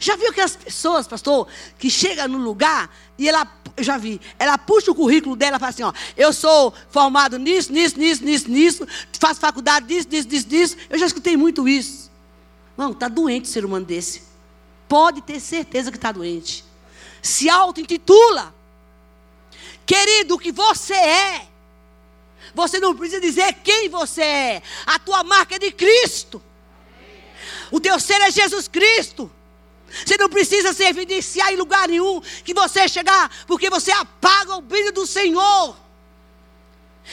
[0.00, 1.46] Já viu aquelas pessoas, pastor,
[1.78, 3.46] que chega no lugar e ela,
[3.76, 7.38] eu já vi, ela puxa o currículo dela e fala assim: ó, eu sou formado
[7.38, 10.76] nisso, nisso, nisso, nisso, nisso, faço faculdade disso, disso, disso, disso.
[10.90, 12.10] Eu já escutei muito isso.
[12.76, 14.22] Não, está doente ser humano desse.
[14.88, 16.64] Pode ter certeza que está doente.
[17.22, 18.54] Se auto-intitula.
[19.84, 21.48] Querido, o que você é.
[22.54, 24.62] Você não precisa dizer quem você é.
[24.86, 26.42] A tua marca é de Cristo.
[27.70, 29.30] O teu ser é Jesus Cristo.
[30.04, 34.60] Você não precisa se evidenciar em lugar nenhum que você chegar, porque você apaga o
[34.60, 35.76] brilho do Senhor.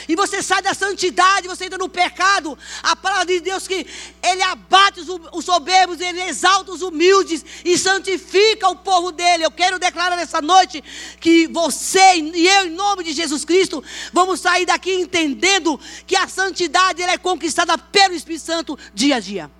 [0.07, 2.57] E você sai da santidade, você entra no pecado.
[2.81, 3.85] A palavra de Deus que
[4.21, 9.45] Ele abate os, os soberbos, Ele exalta os humildes e santifica o povo dele.
[9.45, 10.83] Eu quero declarar nessa noite
[11.19, 16.27] que você e eu, em nome de Jesus Cristo, vamos sair daqui entendendo que a
[16.27, 19.51] santidade ela é conquistada pelo Espírito Santo dia a dia.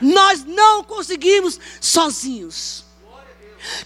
[0.00, 2.91] Nós não conseguimos sozinhos.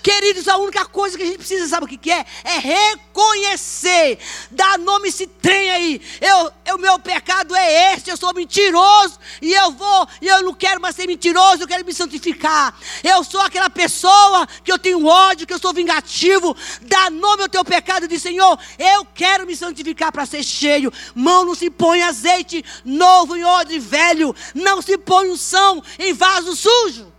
[0.03, 2.25] Queridos, a única coisa que a gente precisa, sabe o que, que é?
[2.45, 4.19] É reconhecer.
[4.51, 6.01] Dar nome esse trem aí.
[6.21, 9.19] Eu, o meu pecado é este, eu sou mentiroso.
[9.41, 12.79] E eu vou, e eu não quero mais ser mentiroso, eu quero me santificar.
[13.03, 16.57] Eu sou aquela pessoa que eu tenho ódio, que eu sou vingativo.
[16.83, 20.93] Dá nome ao teu pecado e diz, Senhor, eu quero me santificar para ser cheio.
[21.15, 24.35] Mão não se põe azeite novo em odre velho.
[24.55, 27.16] Não se põe unção em vaso sujo.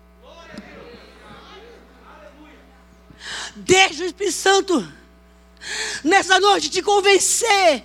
[3.55, 4.93] Deixa o Espírito Santo
[6.03, 7.83] nessa noite te convencer.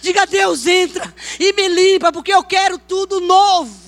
[0.00, 3.80] Diga, Deus, entra e me limpa, porque eu quero tudo novo.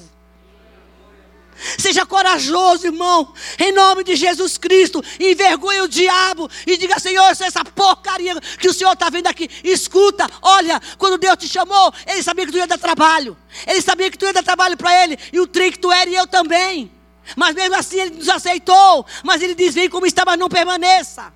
[1.79, 5.03] Seja corajoso, irmão, em nome de Jesus Cristo.
[5.19, 9.49] Envergonhe o diabo e diga: Senhor, essa porcaria que o Senhor está vendo aqui.
[9.63, 13.37] Escuta, olha, quando Deus te chamou, Ele sabia que tu ia dar trabalho.
[13.67, 15.19] Ele sabia que tu ia dar trabalho para Ele.
[15.33, 16.91] E o trem que tu era e eu também.
[17.37, 19.07] Mas mesmo assim ele nos aceitou.
[19.23, 21.33] Mas ele diz: vem como está, mas não permaneça.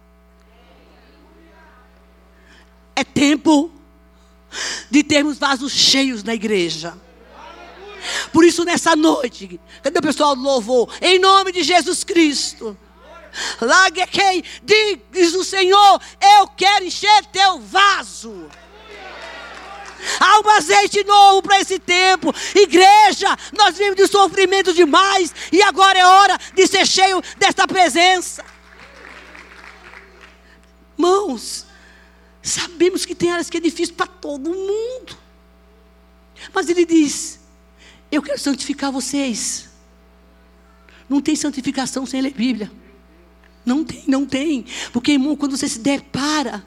[2.94, 3.70] É tempo
[4.90, 6.96] de termos vasos cheios na igreja.
[8.32, 10.92] Por isso, nessa noite, cadê o pessoal do louvor?
[11.00, 12.76] Em nome de Jesus Cristo.
[13.60, 14.42] Largue quem
[15.12, 16.00] diz o Senhor:
[16.38, 18.48] Eu quero encher teu vaso.
[20.20, 22.34] Há um azeite novo para esse tempo.
[22.54, 25.34] Igreja, nós vimos de sofrimento demais.
[25.52, 28.44] E agora é hora de ser cheio desta presença.
[30.96, 31.66] Mãos,
[32.42, 35.16] sabemos que tem áreas que é difícil para todo mundo.
[36.54, 37.40] Mas ele diz:
[38.10, 39.68] Eu quero santificar vocês.
[41.08, 42.70] Não tem santificação sem ler Bíblia.
[43.64, 44.64] Não tem, não tem.
[44.92, 46.64] Porque, irmão, quando você se depara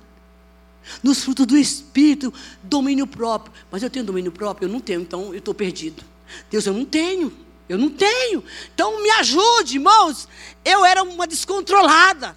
[1.03, 2.33] nos frutos do Espírito,
[2.63, 3.53] domínio próprio.
[3.71, 4.67] Mas eu tenho domínio próprio?
[4.67, 6.03] Eu não tenho, então eu estou perdido.
[6.49, 7.31] Deus, eu não tenho.
[7.67, 8.43] Eu não tenho.
[8.73, 10.27] Então me ajude, irmãos.
[10.65, 12.35] Eu era uma descontrolada.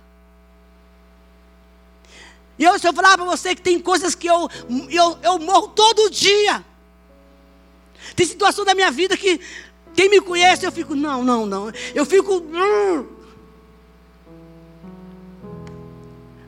[2.58, 4.48] E eu, se eu falar para você que tem coisas que eu,
[4.90, 6.64] eu, eu morro todo dia.
[8.14, 9.40] Tem situação da minha vida que
[9.94, 11.72] quem me conhece, eu fico, não, não, não.
[11.94, 12.34] Eu fico.
[12.34, 13.21] Hum.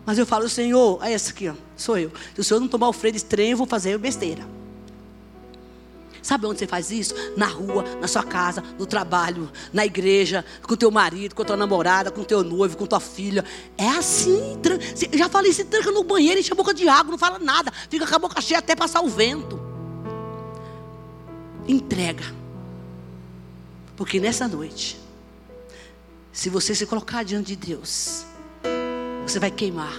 [0.07, 2.13] Mas eu falo, Senhor, é essa aqui, ó, sou eu.
[2.35, 4.47] Se o Senhor não tomar o freio de trem, eu vou fazer besteira.
[6.25, 7.15] Sabe onde você faz isso?
[7.37, 12.11] Na rua, na sua casa, no trabalho, na igreja, com teu marido, com tua namorada,
[12.11, 13.45] com teu noivo, com tua filha.
[13.77, 14.59] É assim.
[15.13, 17.71] Já falei, se tranca no banheiro, enche a boca de água, não fala nada.
[17.91, 19.61] Fica com a boca cheia até passar o vento.
[21.69, 22.25] Entrega.
[23.95, 24.99] Porque nessa noite,
[26.33, 28.25] se você se colocar diante de Deus,
[29.27, 29.93] você vai queimar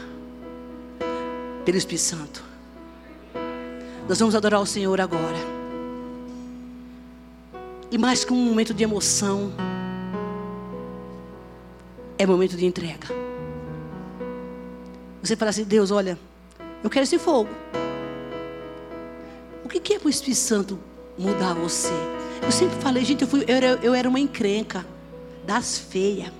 [1.65, 2.43] pelo Espírito Santo.
[4.07, 5.37] Nós vamos adorar o Senhor agora.
[7.91, 9.51] E mais que um momento de emoção,
[12.17, 13.07] é momento de entrega.
[15.21, 16.19] Você fala assim: Deus, olha,
[16.83, 17.49] eu quero esse fogo.
[19.63, 20.79] O que é para o Espírito Santo
[21.17, 21.93] mudar você?
[22.43, 24.85] Eu sempre falei, gente, eu, fui, eu, era, eu era uma encrenca
[25.45, 26.31] das feias.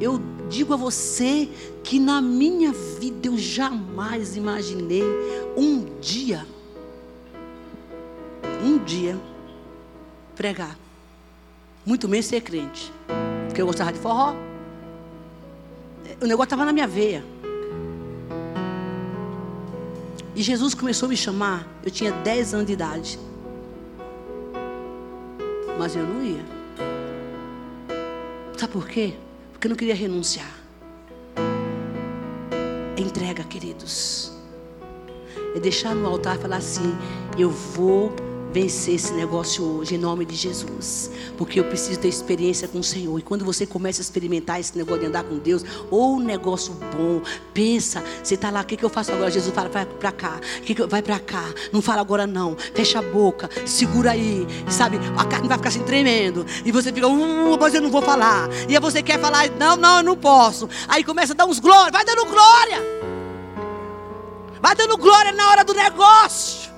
[0.00, 0.20] Eu
[0.52, 1.48] digo a você
[1.82, 5.02] que na minha vida eu jamais imaginei
[5.56, 6.46] um dia,
[8.62, 9.18] um dia,
[10.36, 10.78] pregar.
[11.84, 12.92] Muito menos ser crente.
[13.48, 14.34] Porque eu gostava de forró.
[16.20, 17.24] O negócio estava na minha veia.
[20.36, 23.18] E Jesus começou a me chamar, eu tinha 10 anos de idade.
[25.78, 26.44] Mas eu não ia.
[28.56, 29.14] Sabe por quê?
[29.64, 30.52] Eu não queria renunciar.
[32.96, 34.32] Entrega, queridos.
[35.54, 36.96] É deixar no altar e falar assim:
[37.38, 38.12] eu vou
[38.52, 41.10] vencer esse negócio hoje, em nome de Jesus.
[41.38, 43.18] Porque eu preciso ter experiência com o Senhor.
[43.18, 46.74] E quando você começa a experimentar esse negócio de andar com Deus, ou um negócio
[46.96, 47.22] bom,
[47.54, 49.30] pensa, você está lá, o que, que eu faço agora?
[49.30, 52.98] Jesus fala, vai para cá, que que, vai para cá, não fala agora não, fecha
[52.98, 54.98] a boca, segura aí, sabe?
[55.16, 56.44] A carne vai ficar assim tremendo.
[56.64, 58.48] E você fica, uh, mas eu não vou falar.
[58.68, 60.68] E aí você quer falar, não, não, eu não posso.
[60.88, 62.82] Aí começa a dar uns glória, vai dando glória.
[64.60, 66.71] Vai dando glória na hora do negócio.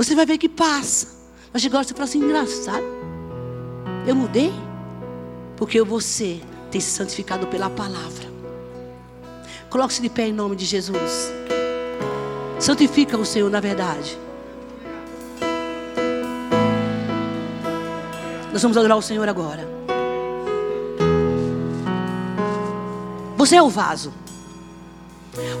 [0.00, 1.08] Você vai ver que passa.
[1.52, 2.82] Mas agora você fala assim, engraçado.
[4.06, 4.50] Eu mudei?
[5.58, 6.40] Porque você
[6.70, 8.30] tem se santificado pela palavra.
[9.68, 11.30] Coloque-se de pé em nome de Jesus.
[12.58, 14.18] Santifica o Senhor na verdade.
[18.54, 19.68] Nós vamos adorar o Senhor agora.
[23.36, 24.14] Você é o vaso.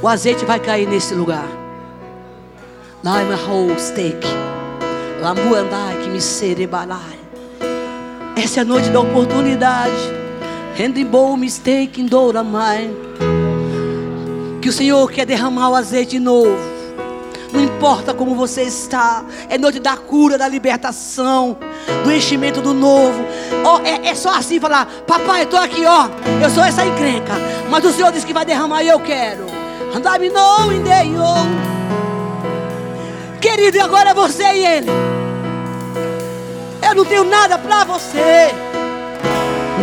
[0.00, 1.59] O azeite vai cair nesse lugar.
[3.02, 3.34] Laima
[3.78, 4.26] steak.
[5.22, 7.18] Lamuandai que me serebalai.
[8.36, 10.12] Essa é a noite da oportunidade.
[10.74, 12.90] Rendibou mistake doura mais.
[14.60, 16.58] Que o Senhor quer derramar o azeite novo.
[17.50, 19.24] Não importa como você está.
[19.48, 21.56] É noite da cura, da libertação,
[22.04, 23.24] do enchimento do novo.
[23.64, 26.06] Oh, é, é só assim falar: Papai, estou aqui, ó.
[26.42, 27.32] Eu sou essa encrenca.
[27.70, 29.46] Mas o Senhor disse que vai derramar e eu quero.
[29.94, 31.22] Andai-me não, indeio.
[33.60, 34.90] Querido, e agora é você e ele.
[36.82, 38.54] Eu não tenho nada para você.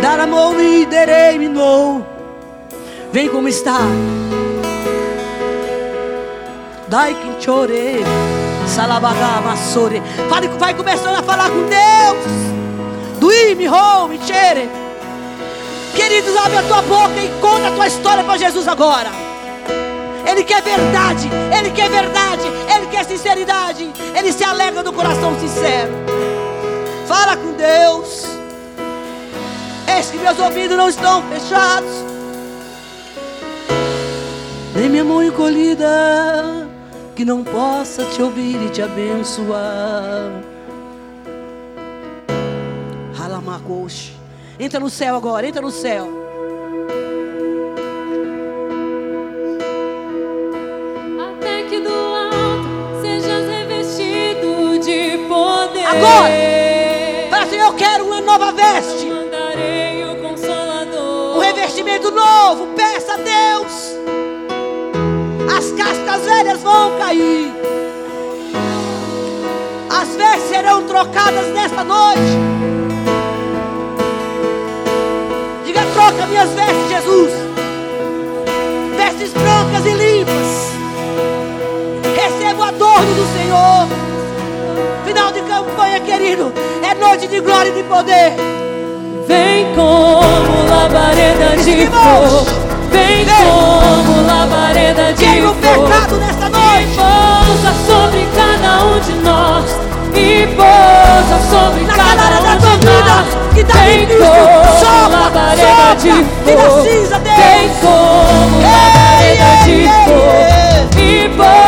[0.02, 2.04] Dar amor e derei no.
[3.12, 3.78] Vem como está.
[6.88, 8.04] Dai que chore.
[8.66, 10.02] Salabagá, massore.
[10.58, 13.20] Vai começando a falar com Deus.
[13.20, 14.68] Duime, home, chere.
[15.94, 19.10] Queridos, abre a tua boca e conta a tua história para Jesus agora.
[20.30, 22.42] Ele quer verdade, Ele quer verdade,
[22.74, 25.92] Ele quer sinceridade, Ele se alegra do coração sincero.
[27.06, 28.26] Fala com Deus.
[29.96, 31.90] Eis que meus ouvidos não estão fechados,
[34.74, 36.68] nem minha mão encolhida,
[37.16, 40.30] que não possa te ouvir e te abençoar.
[43.18, 44.12] Halamacoche.
[44.60, 46.27] Entra no céu agora, entra no céu.
[55.88, 56.32] Agora.
[57.30, 59.06] Fala assim, eu quero uma nova veste.
[61.34, 62.68] Um revestimento novo.
[62.76, 63.96] Peça a Deus.
[65.56, 67.52] As cascas velhas vão cair.
[69.90, 72.38] As vestes serão trocadas nesta noite.
[75.64, 77.32] Diga, troca minhas vestes, Jesus.
[78.96, 80.68] Vestes brancas e limpas.
[82.14, 84.07] Receba o adorno do Senhor.
[85.04, 86.52] Final de campanha, querido.
[86.82, 88.32] É noite de glória e de poder.
[89.26, 92.46] Vem como labareda de fogo.
[92.90, 93.34] Vem vem.
[93.36, 95.86] como labareda de Queima o fogo.
[95.86, 96.96] pecado nesta E noite.
[96.96, 99.64] pousa sobre cada um de nós.
[100.14, 103.26] E pousa sobre Naquela cada área da um tua de vida nós.
[103.54, 104.18] que está Vem como
[104.80, 106.82] Sopra, labareda de Tira fogo.
[106.82, 107.36] cinza, Deus.
[107.36, 110.98] Vem como labareda de fogo.
[110.98, 111.67] E pousa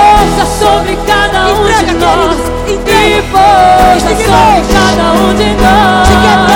[0.58, 2.36] sobre cada um Entrega, de nós.
[2.36, 3.96] queridos, E entrega.
[3.96, 6.49] Este sobre cada um de nós.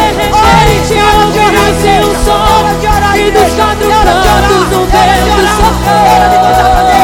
[0.00, 2.58] repente ore, hora de orar, ouviu-se um som
[3.18, 5.28] e dos quatro cantos um vento
[5.84, 6.97] orar,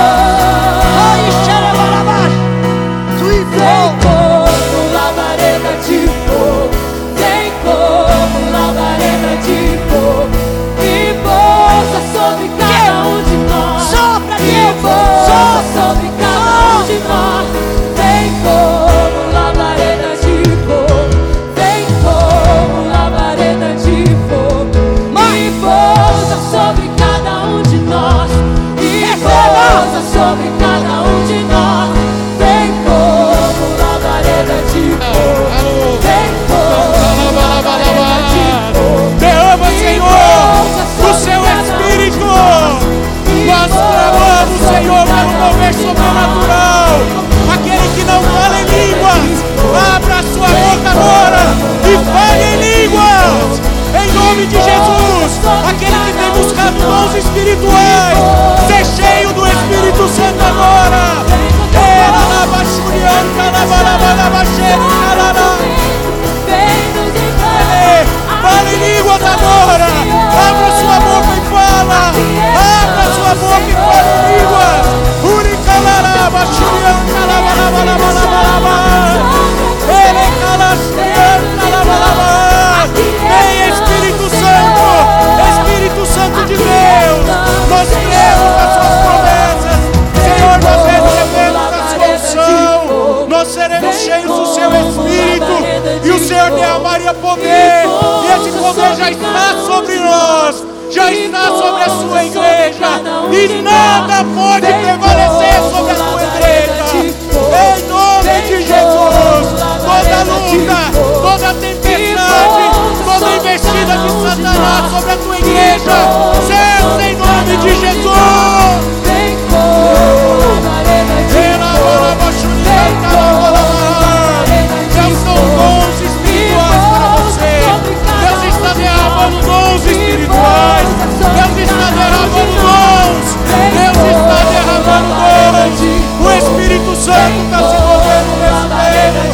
[137.04, 138.64] Santo está se movendo nesse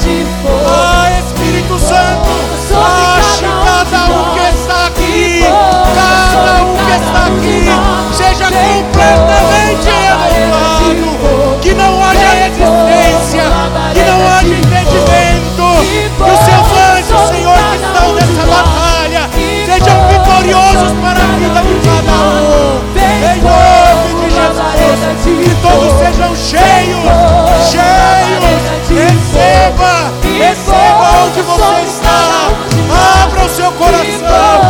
[0.02, 0.50] tempo.
[0.66, 2.30] Ah, Espírito Santo,
[2.74, 5.44] ache cada um que está aqui.
[5.94, 7.70] Cada um que está aqui.
[8.12, 9.86] Seja completamente
[10.34, 11.60] renovado.
[11.60, 13.44] Que não haja resistência.
[13.94, 15.66] Que não haja impedimento.
[15.86, 19.30] Que os seus anjos, Senhor, que estão nessa batalha,
[19.64, 21.29] sejam vitoriosos para
[24.90, 26.98] Que todos sejam cheios.
[27.70, 28.60] Cheios.
[28.88, 30.10] Receba.
[30.36, 32.20] Receba onde você está.
[33.22, 34.60] Abra o seu coração.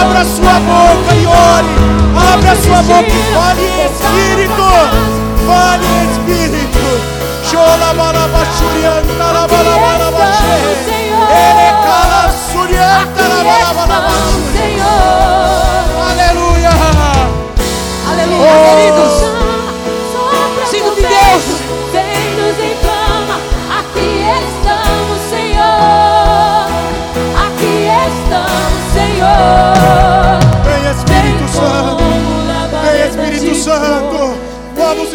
[0.00, 1.96] Abra a sua boca e ore.
[2.32, 4.68] Abra a sua boca e fale Espírito.
[5.46, 6.84] Fale Espírito.
[7.50, 10.58] Xolabalabachurianta, labalabalabachê.
[11.28, 14.55] Ele cala, surianta, labalabalabachê.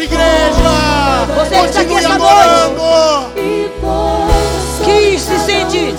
[0.04, 1.26] igreja.
[1.34, 2.82] Você Continue está aqui adorando.
[4.84, 5.94] Que se sente,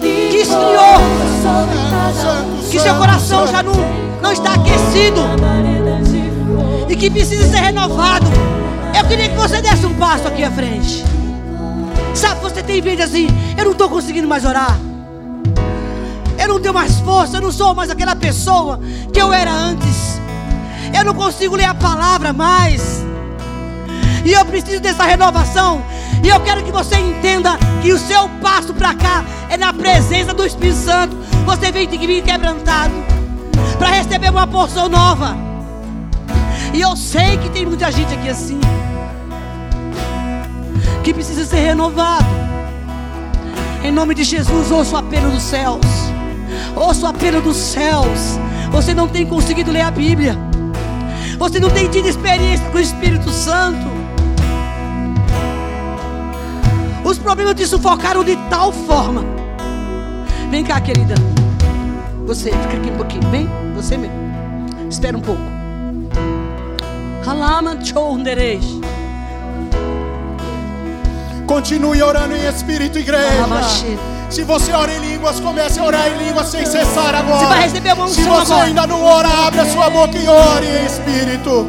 [0.00, 1.00] que esfriou,
[2.70, 3.74] que seu coração já não,
[4.20, 5.20] não está aquecido
[6.88, 8.26] e que precisa ser renovado.
[8.94, 11.02] Eu queria que você desse um passo aqui à frente.
[12.14, 13.26] Sabe, você tem vezes assim,
[13.56, 14.78] eu não estou conseguindo mais orar.
[16.38, 18.78] Eu não tenho mais força, eu não sou mais aquela pessoa
[19.12, 19.91] que eu era antes.
[20.96, 23.04] Eu não consigo ler a palavra mais.
[24.24, 25.82] E eu preciso dessa renovação.
[26.22, 30.32] E eu quero que você entenda que o seu passo para cá é na presença
[30.32, 31.16] do Espírito Santo.
[31.44, 32.94] Você vem que vir quebrantado
[33.78, 35.36] para receber uma porção nova.
[36.72, 38.60] E eu sei que tem muita gente aqui assim
[41.02, 42.24] que precisa ser renovado.
[43.82, 45.80] Em nome de Jesus, ouça o apelo dos céus.
[46.76, 48.38] Ouça o apelo dos céus.
[48.70, 50.38] Você não tem conseguido ler a Bíblia.
[51.42, 53.84] Você não tem tido experiência com o Espírito Santo.
[57.04, 59.24] Os problemas te sufocaram de tal forma.
[60.52, 61.16] Vem cá, querida.
[62.26, 63.28] Você, fica aqui um pouquinho.
[63.32, 64.14] Vem, você mesmo.
[64.88, 65.42] Espera um pouco.
[71.48, 73.42] Continue orando em espírito, igreja.
[74.32, 77.40] Se você ora em línguas, comece a orar em línguas sem cessar agora.
[77.40, 78.64] Você vai receber uma Se você agora.
[78.64, 81.68] ainda não ora, abre a sua boca e ore em espírito.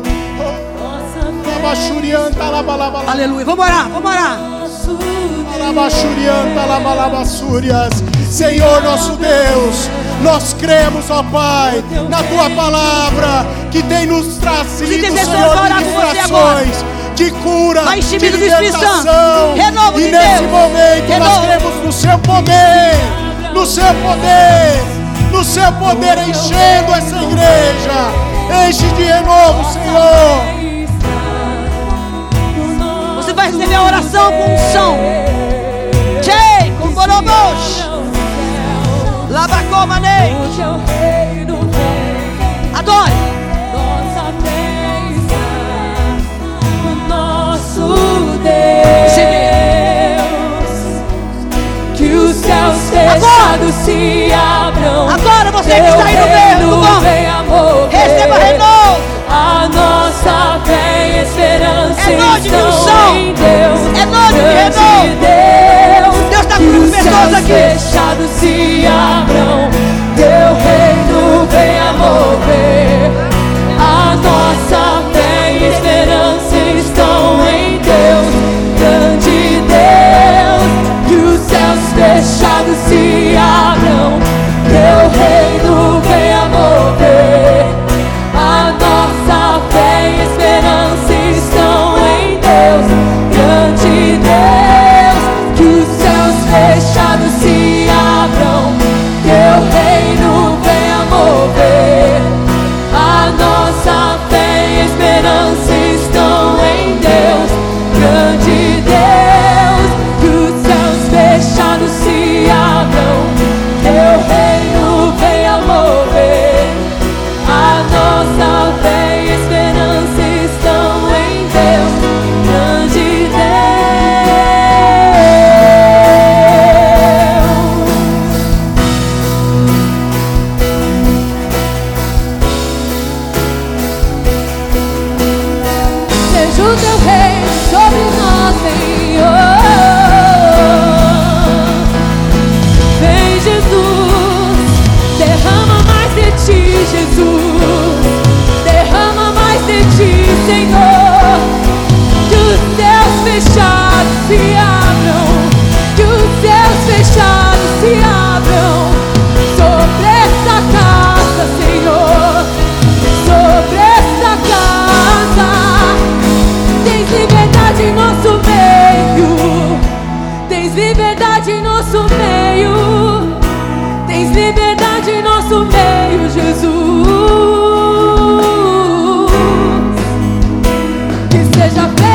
[3.11, 3.43] Aleluia.
[3.43, 4.39] Vamos orar, vamos orar.
[8.32, 9.89] Senhor nosso Deus,
[10.22, 14.88] nós cremos, ó Pai, na tua palavra que tem nos trazido,
[15.26, 19.53] Senhor, ministrações de cura, Vai de libertação.
[19.55, 20.51] Renovo e de nesse Deus.
[20.51, 21.41] momento nós Renovo.
[21.47, 22.95] cremos no seu poder,
[23.53, 24.84] no seu poder,
[25.32, 28.68] no seu poder enchendo essa igreja.
[28.68, 30.43] Enche de renovo, Senhor.
[33.18, 34.97] Você vai receber a oração com unção.
[36.22, 37.89] Tchei, com borobosh.
[39.30, 40.36] Labacomanei.
[42.76, 43.33] Adore.
[48.84, 50.72] Deus.
[51.96, 55.10] Que os céus fechados se abram.
[55.10, 56.84] Agora você que está aí no meio.
[57.90, 59.02] Receba renovo.
[59.30, 63.16] A nossa fé e esperança É noite de unção.
[63.16, 63.80] em Deus.
[64.00, 65.08] É noite de renovo.
[65.20, 66.16] Deus.
[66.30, 67.54] Deus está os pessoas aqui.
[67.54, 68.53] fechados se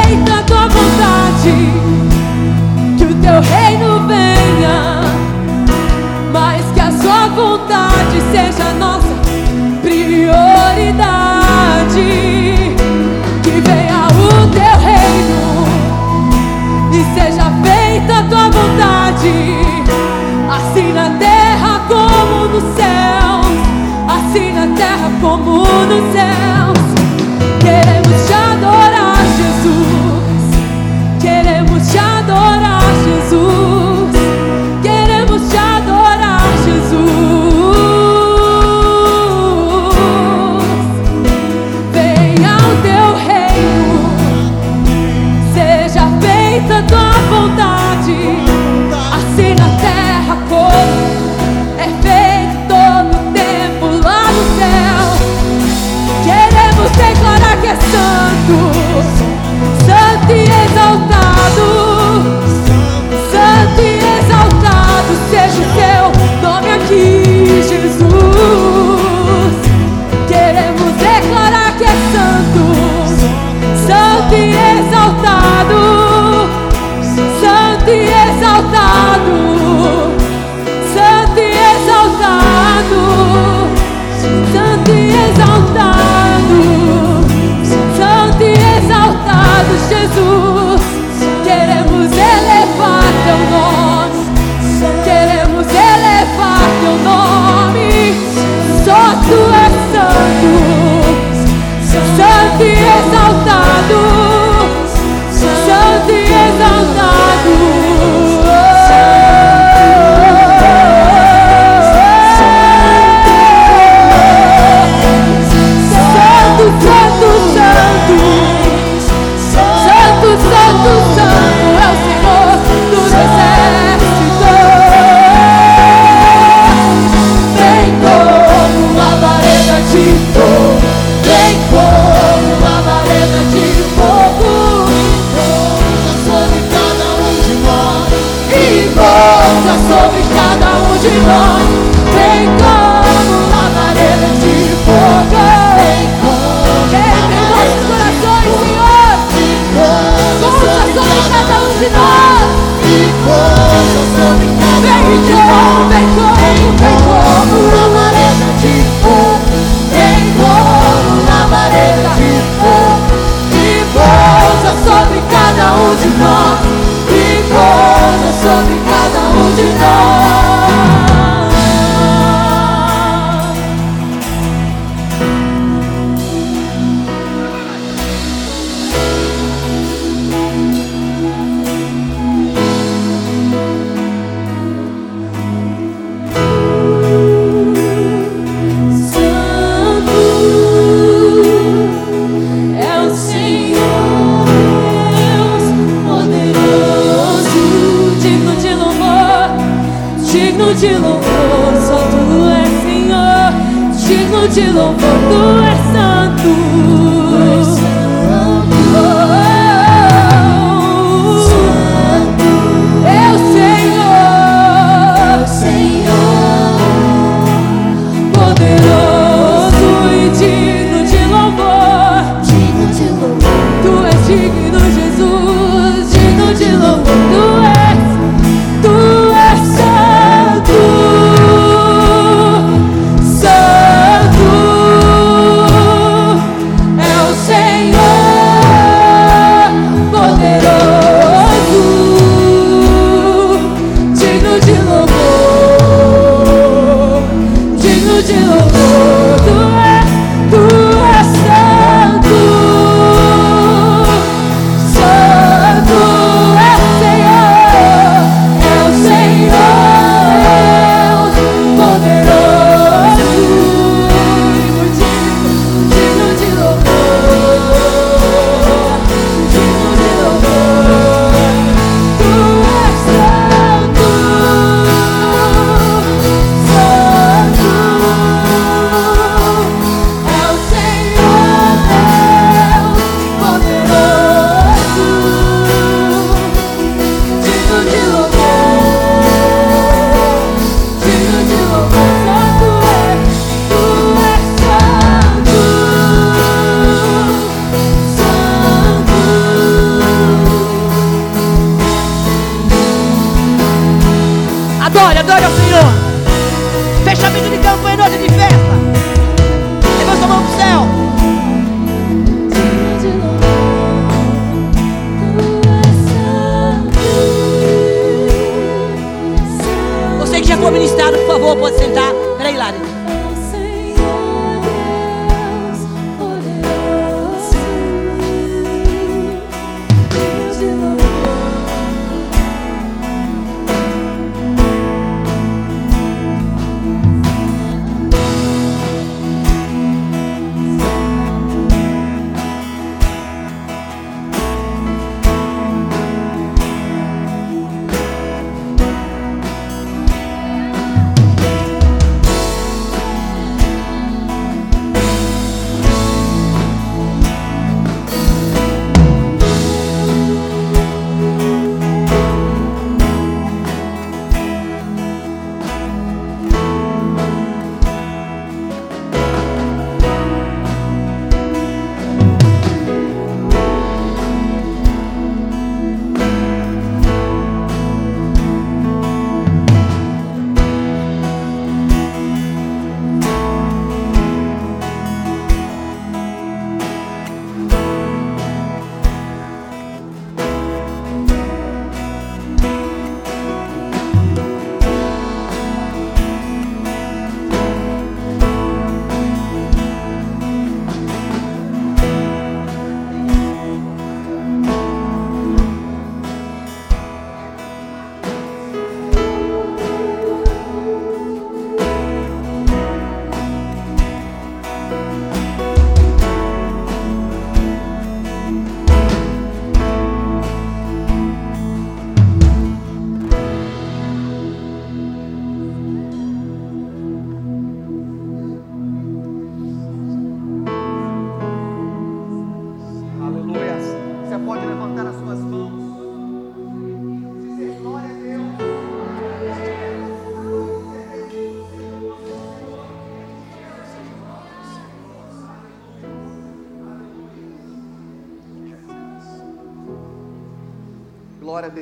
[0.08, 1.72] feita a tua vontade.
[2.96, 5.02] Que o teu reino venha.
[6.32, 9.14] Mas que a sua vontade seja a nossa
[9.82, 10.36] prioridade.
[13.42, 15.68] Que venha o teu reino
[16.92, 19.32] e seja feita a tua vontade,
[20.50, 23.46] assim na terra como nos céus,
[24.08, 26.77] assim na terra como nos céus.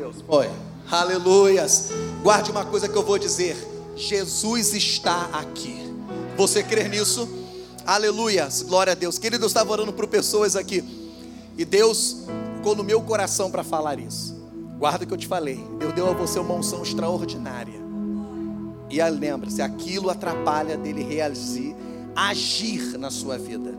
[0.07, 0.25] Deus.
[0.27, 0.49] Foi.
[0.91, 1.91] Aleluias.
[2.23, 3.57] Guarde uma coisa que eu vou dizer.
[3.97, 5.77] Jesus está aqui.
[6.37, 7.29] Você crê nisso?
[7.85, 8.63] Aleluias.
[8.63, 9.19] Glória a Deus.
[9.19, 10.85] Querido, eu estava orando por pessoas aqui.
[11.59, 12.25] E Deus
[12.57, 14.37] ficou no meu coração para falar isso.
[14.79, 15.65] Guarda o que eu te falei.
[15.79, 17.81] Deus deu a você uma unção extraordinária.
[18.89, 21.75] E lembre-se, aquilo atrapalha dele realizar,
[22.15, 23.75] agir na sua vida.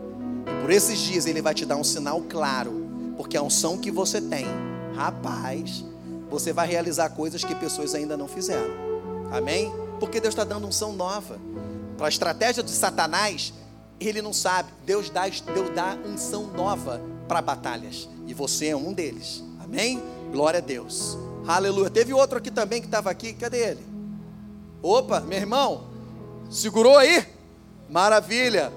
[0.45, 3.89] E por esses dias ele vai te dar um sinal claro, porque a unção que
[3.89, 4.45] você tem,
[4.95, 5.85] rapaz,
[6.29, 8.73] você vai realizar coisas que pessoas ainda não fizeram.
[9.31, 9.71] Amém?
[9.99, 11.39] Porque Deus está dando unção nova.
[11.97, 13.53] Para a estratégia de Satanás,
[13.99, 14.71] ele não sabe.
[14.85, 18.07] Deus dá, Deus dá unção nova para batalhas.
[18.25, 19.43] E você é um deles.
[19.59, 20.01] Amém?
[20.31, 21.17] Glória a Deus.
[21.47, 21.89] Aleluia.
[21.89, 23.33] Teve outro aqui também que estava aqui.
[23.33, 23.85] Cadê ele?
[24.81, 25.87] Opa, meu irmão,
[26.49, 27.25] segurou aí?
[27.89, 28.71] Maravilha.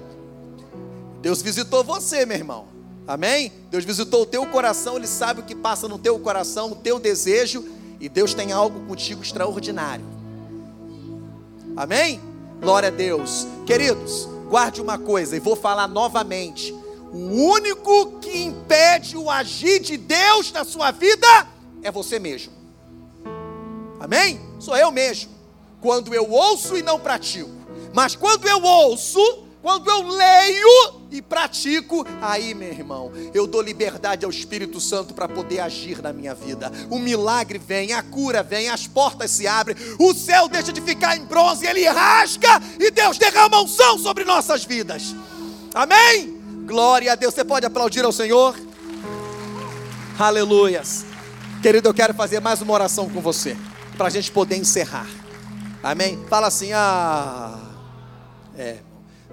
[1.21, 2.70] Deus visitou você, meu irmão.
[3.11, 3.51] Amém?
[3.69, 6.97] Deus visitou o teu coração, Ele sabe o que passa no teu coração, o teu
[6.97, 7.65] desejo,
[7.99, 10.05] e Deus tem algo contigo extraordinário.
[11.75, 12.21] Amém?
[12.61, 13.45] Glória a Deus.
[13.65, 16.73] Queridos, guarde uma coisa, e vou falar novamente:
[17.11, 21.27] o único que impede o agir de Deus na sua vida
[21.83, 22.53] é você mesmo.
[23.99, 24.39] Amém?
[24.57, 25.31] Sou eu mesmo
[25.81, 27.49] quando eu ouço e não pratico.
[27.93, 29.19] Mas quando eu ouço,
[29.61, 35.27] quando eu leio e pratico, aí, meu irmão, eu dou liberdade ao Espírito Santo para
[35.27, 36.71] poder agir na minha vida.
[36.89, 41.15] O milagre vem, a cura vem, as portas se abrem, o céu deixa de ficar
[41.15, 45.15] em bronze, ele rasga e Deus derrama unção sobre nossas vidas.
[45.75, 46.39] Amém?
[46.65, 47.33] Glória a Deus.
[47.33, 48.55] Você pode aplaudir ao Senhor?
[50.17, 51.05] Aleluias.
[51.61, 53.55] Querido, eu quero fazer mais uma oração com você,
[53.95, 55.07] para a gente poder encerrar.
[55.83, 56.19] Amém?
[56.27, 57.59] Fala assim, ah,
[58.57, 58.77] é,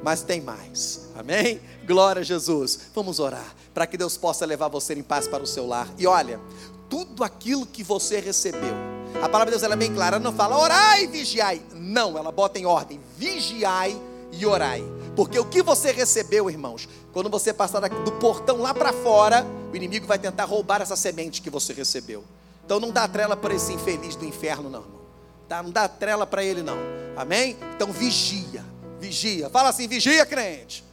[0.02, 1.08] mas tem mais.
[1.16, 1.60] Amém?
[1.86, 2.78] Glória a Jesus.
[2.94, 5.88] Vamos orar para que Deus possa levar você em paz para o seu lar.
[5.98, 6.40] E olha,
[6.88, 8.74] tudo aquilo que você recebeu.
[9.22, 11.62] A palavra de Deus ela é bem clara, ela não fala orai e vigiai.
[11.74, 13.98] Não, ela bota em ordem, vigiai
[14.32, 14.84] e orai.
[15.16, 19.76] Porque o que você recebeu, irmãos, quando você passar do portão lá para fora, o
[19.76, 22.22] inimigo vai tentar roubar essa semente que você recebeu.
[22.64, 25.00] Então não dá trela para esse infeliz do inferno, não, irmão.
[25.48, 25.62] Tá?
[25.62, 26.76] Não dá trela para ele, não.
[27.16, 27.56] Amém?
[27.74, 28.64] Então vigia,
[29.00, 29.48] vigia.
[29.50, 30.84] Fala assim: vigia, crente.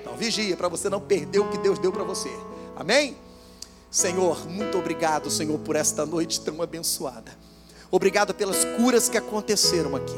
[0.00, 2.30] Então vigia, para você não perder o que Deus deu para você.
[2.76, 3.16] Amém?
[3.90, 7.32] Senhor, muito obrigado, Senhor, por esta noite tão abençoada.
[7.90, 10.16] Obrigado pelas curas que aconteceram aqui.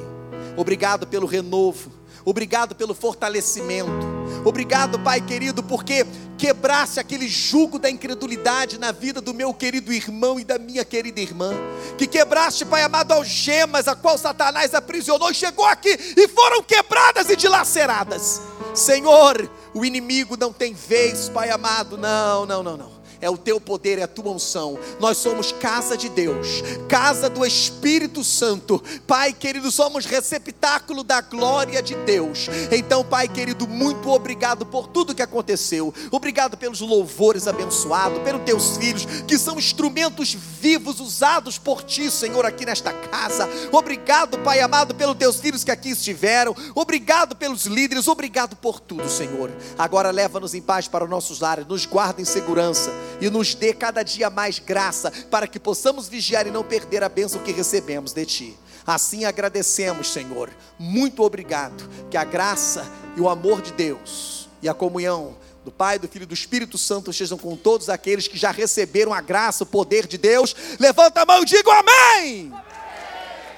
[0.57, 1.98] Obrigado pelo renovo.
[2.29, 4.07] Obrigado pelo fortalecimento.
[4.45, 6.07] Obrigado, Pai querido, porque
[6.37, 11.23] quebrasse aquele jugo da incredulidade na vida do meu querido irmão e da minha querida
[11.23, 11.55] irmã.
[11.97, 17.35] Que quebraste, Pai amado, algemas a qual Satanás aprisionou, chegou aqui e foram quebradas e
[17.35, 18.43] dilaceradas.
[18.75, 23.61] Senhor, o inimigo não tem vez, Pai amado, não, não, não, não é o teu
[23.61, 24.79] poder, é a tua unção.
[25.01, 28.83] Nós somos casa de Deus, casa do Espírito Santo.
[29.07, 32.49] Pai querido, somos receptáculo da glória de Deus.
[32.71, 35.93] Então, Pai querido, muito obrigado por tudo que aconteceu.
[36.11, 42.47] Obrigado pelos louvores abençoados, pelos teus filhos, que são instrumentos vivos usados por ti, Senhor,
[42.47, 43.49] aqui nesta casa.
[43.73, 46.55] Obrigado, Pai amado, pelos teus filhos que aqui estiveram.
[46.75, 49.51] Obrigado pelos líderes, obrigado por tudo, Senhor.
[49.77, 53.73] Agora leva-nos em paz para os nossos lares, nos guarda em segurança e nos dê
[53.73, 58.13] cada dia mais graça para que possamos vigiar e não perder a bênção que recebemos
[58.13, 58.59] de Ti.
[58.87, 60.51] Assim agradecemos, Senhor.
[60.79, 61.89] Muito obrigado.
[62.11, 66.23] Que a graça e o amor de Deus e a comunhão do Pai, do Filho
[66.23, 70.07] e do Espírito Santo estejam com todos aqueles que já receberam a graça, o poder
[70.07, 70.57] de Deus.
[70.81, 72.51] Levanta a mão e diga amém.
[72.51, 72.63] amém.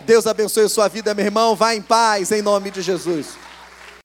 [0.00, 1.54] Deus abençoe a sua vida, meu irmão.
[1.54, 3.39] Vá em paz, em nome de Jesus.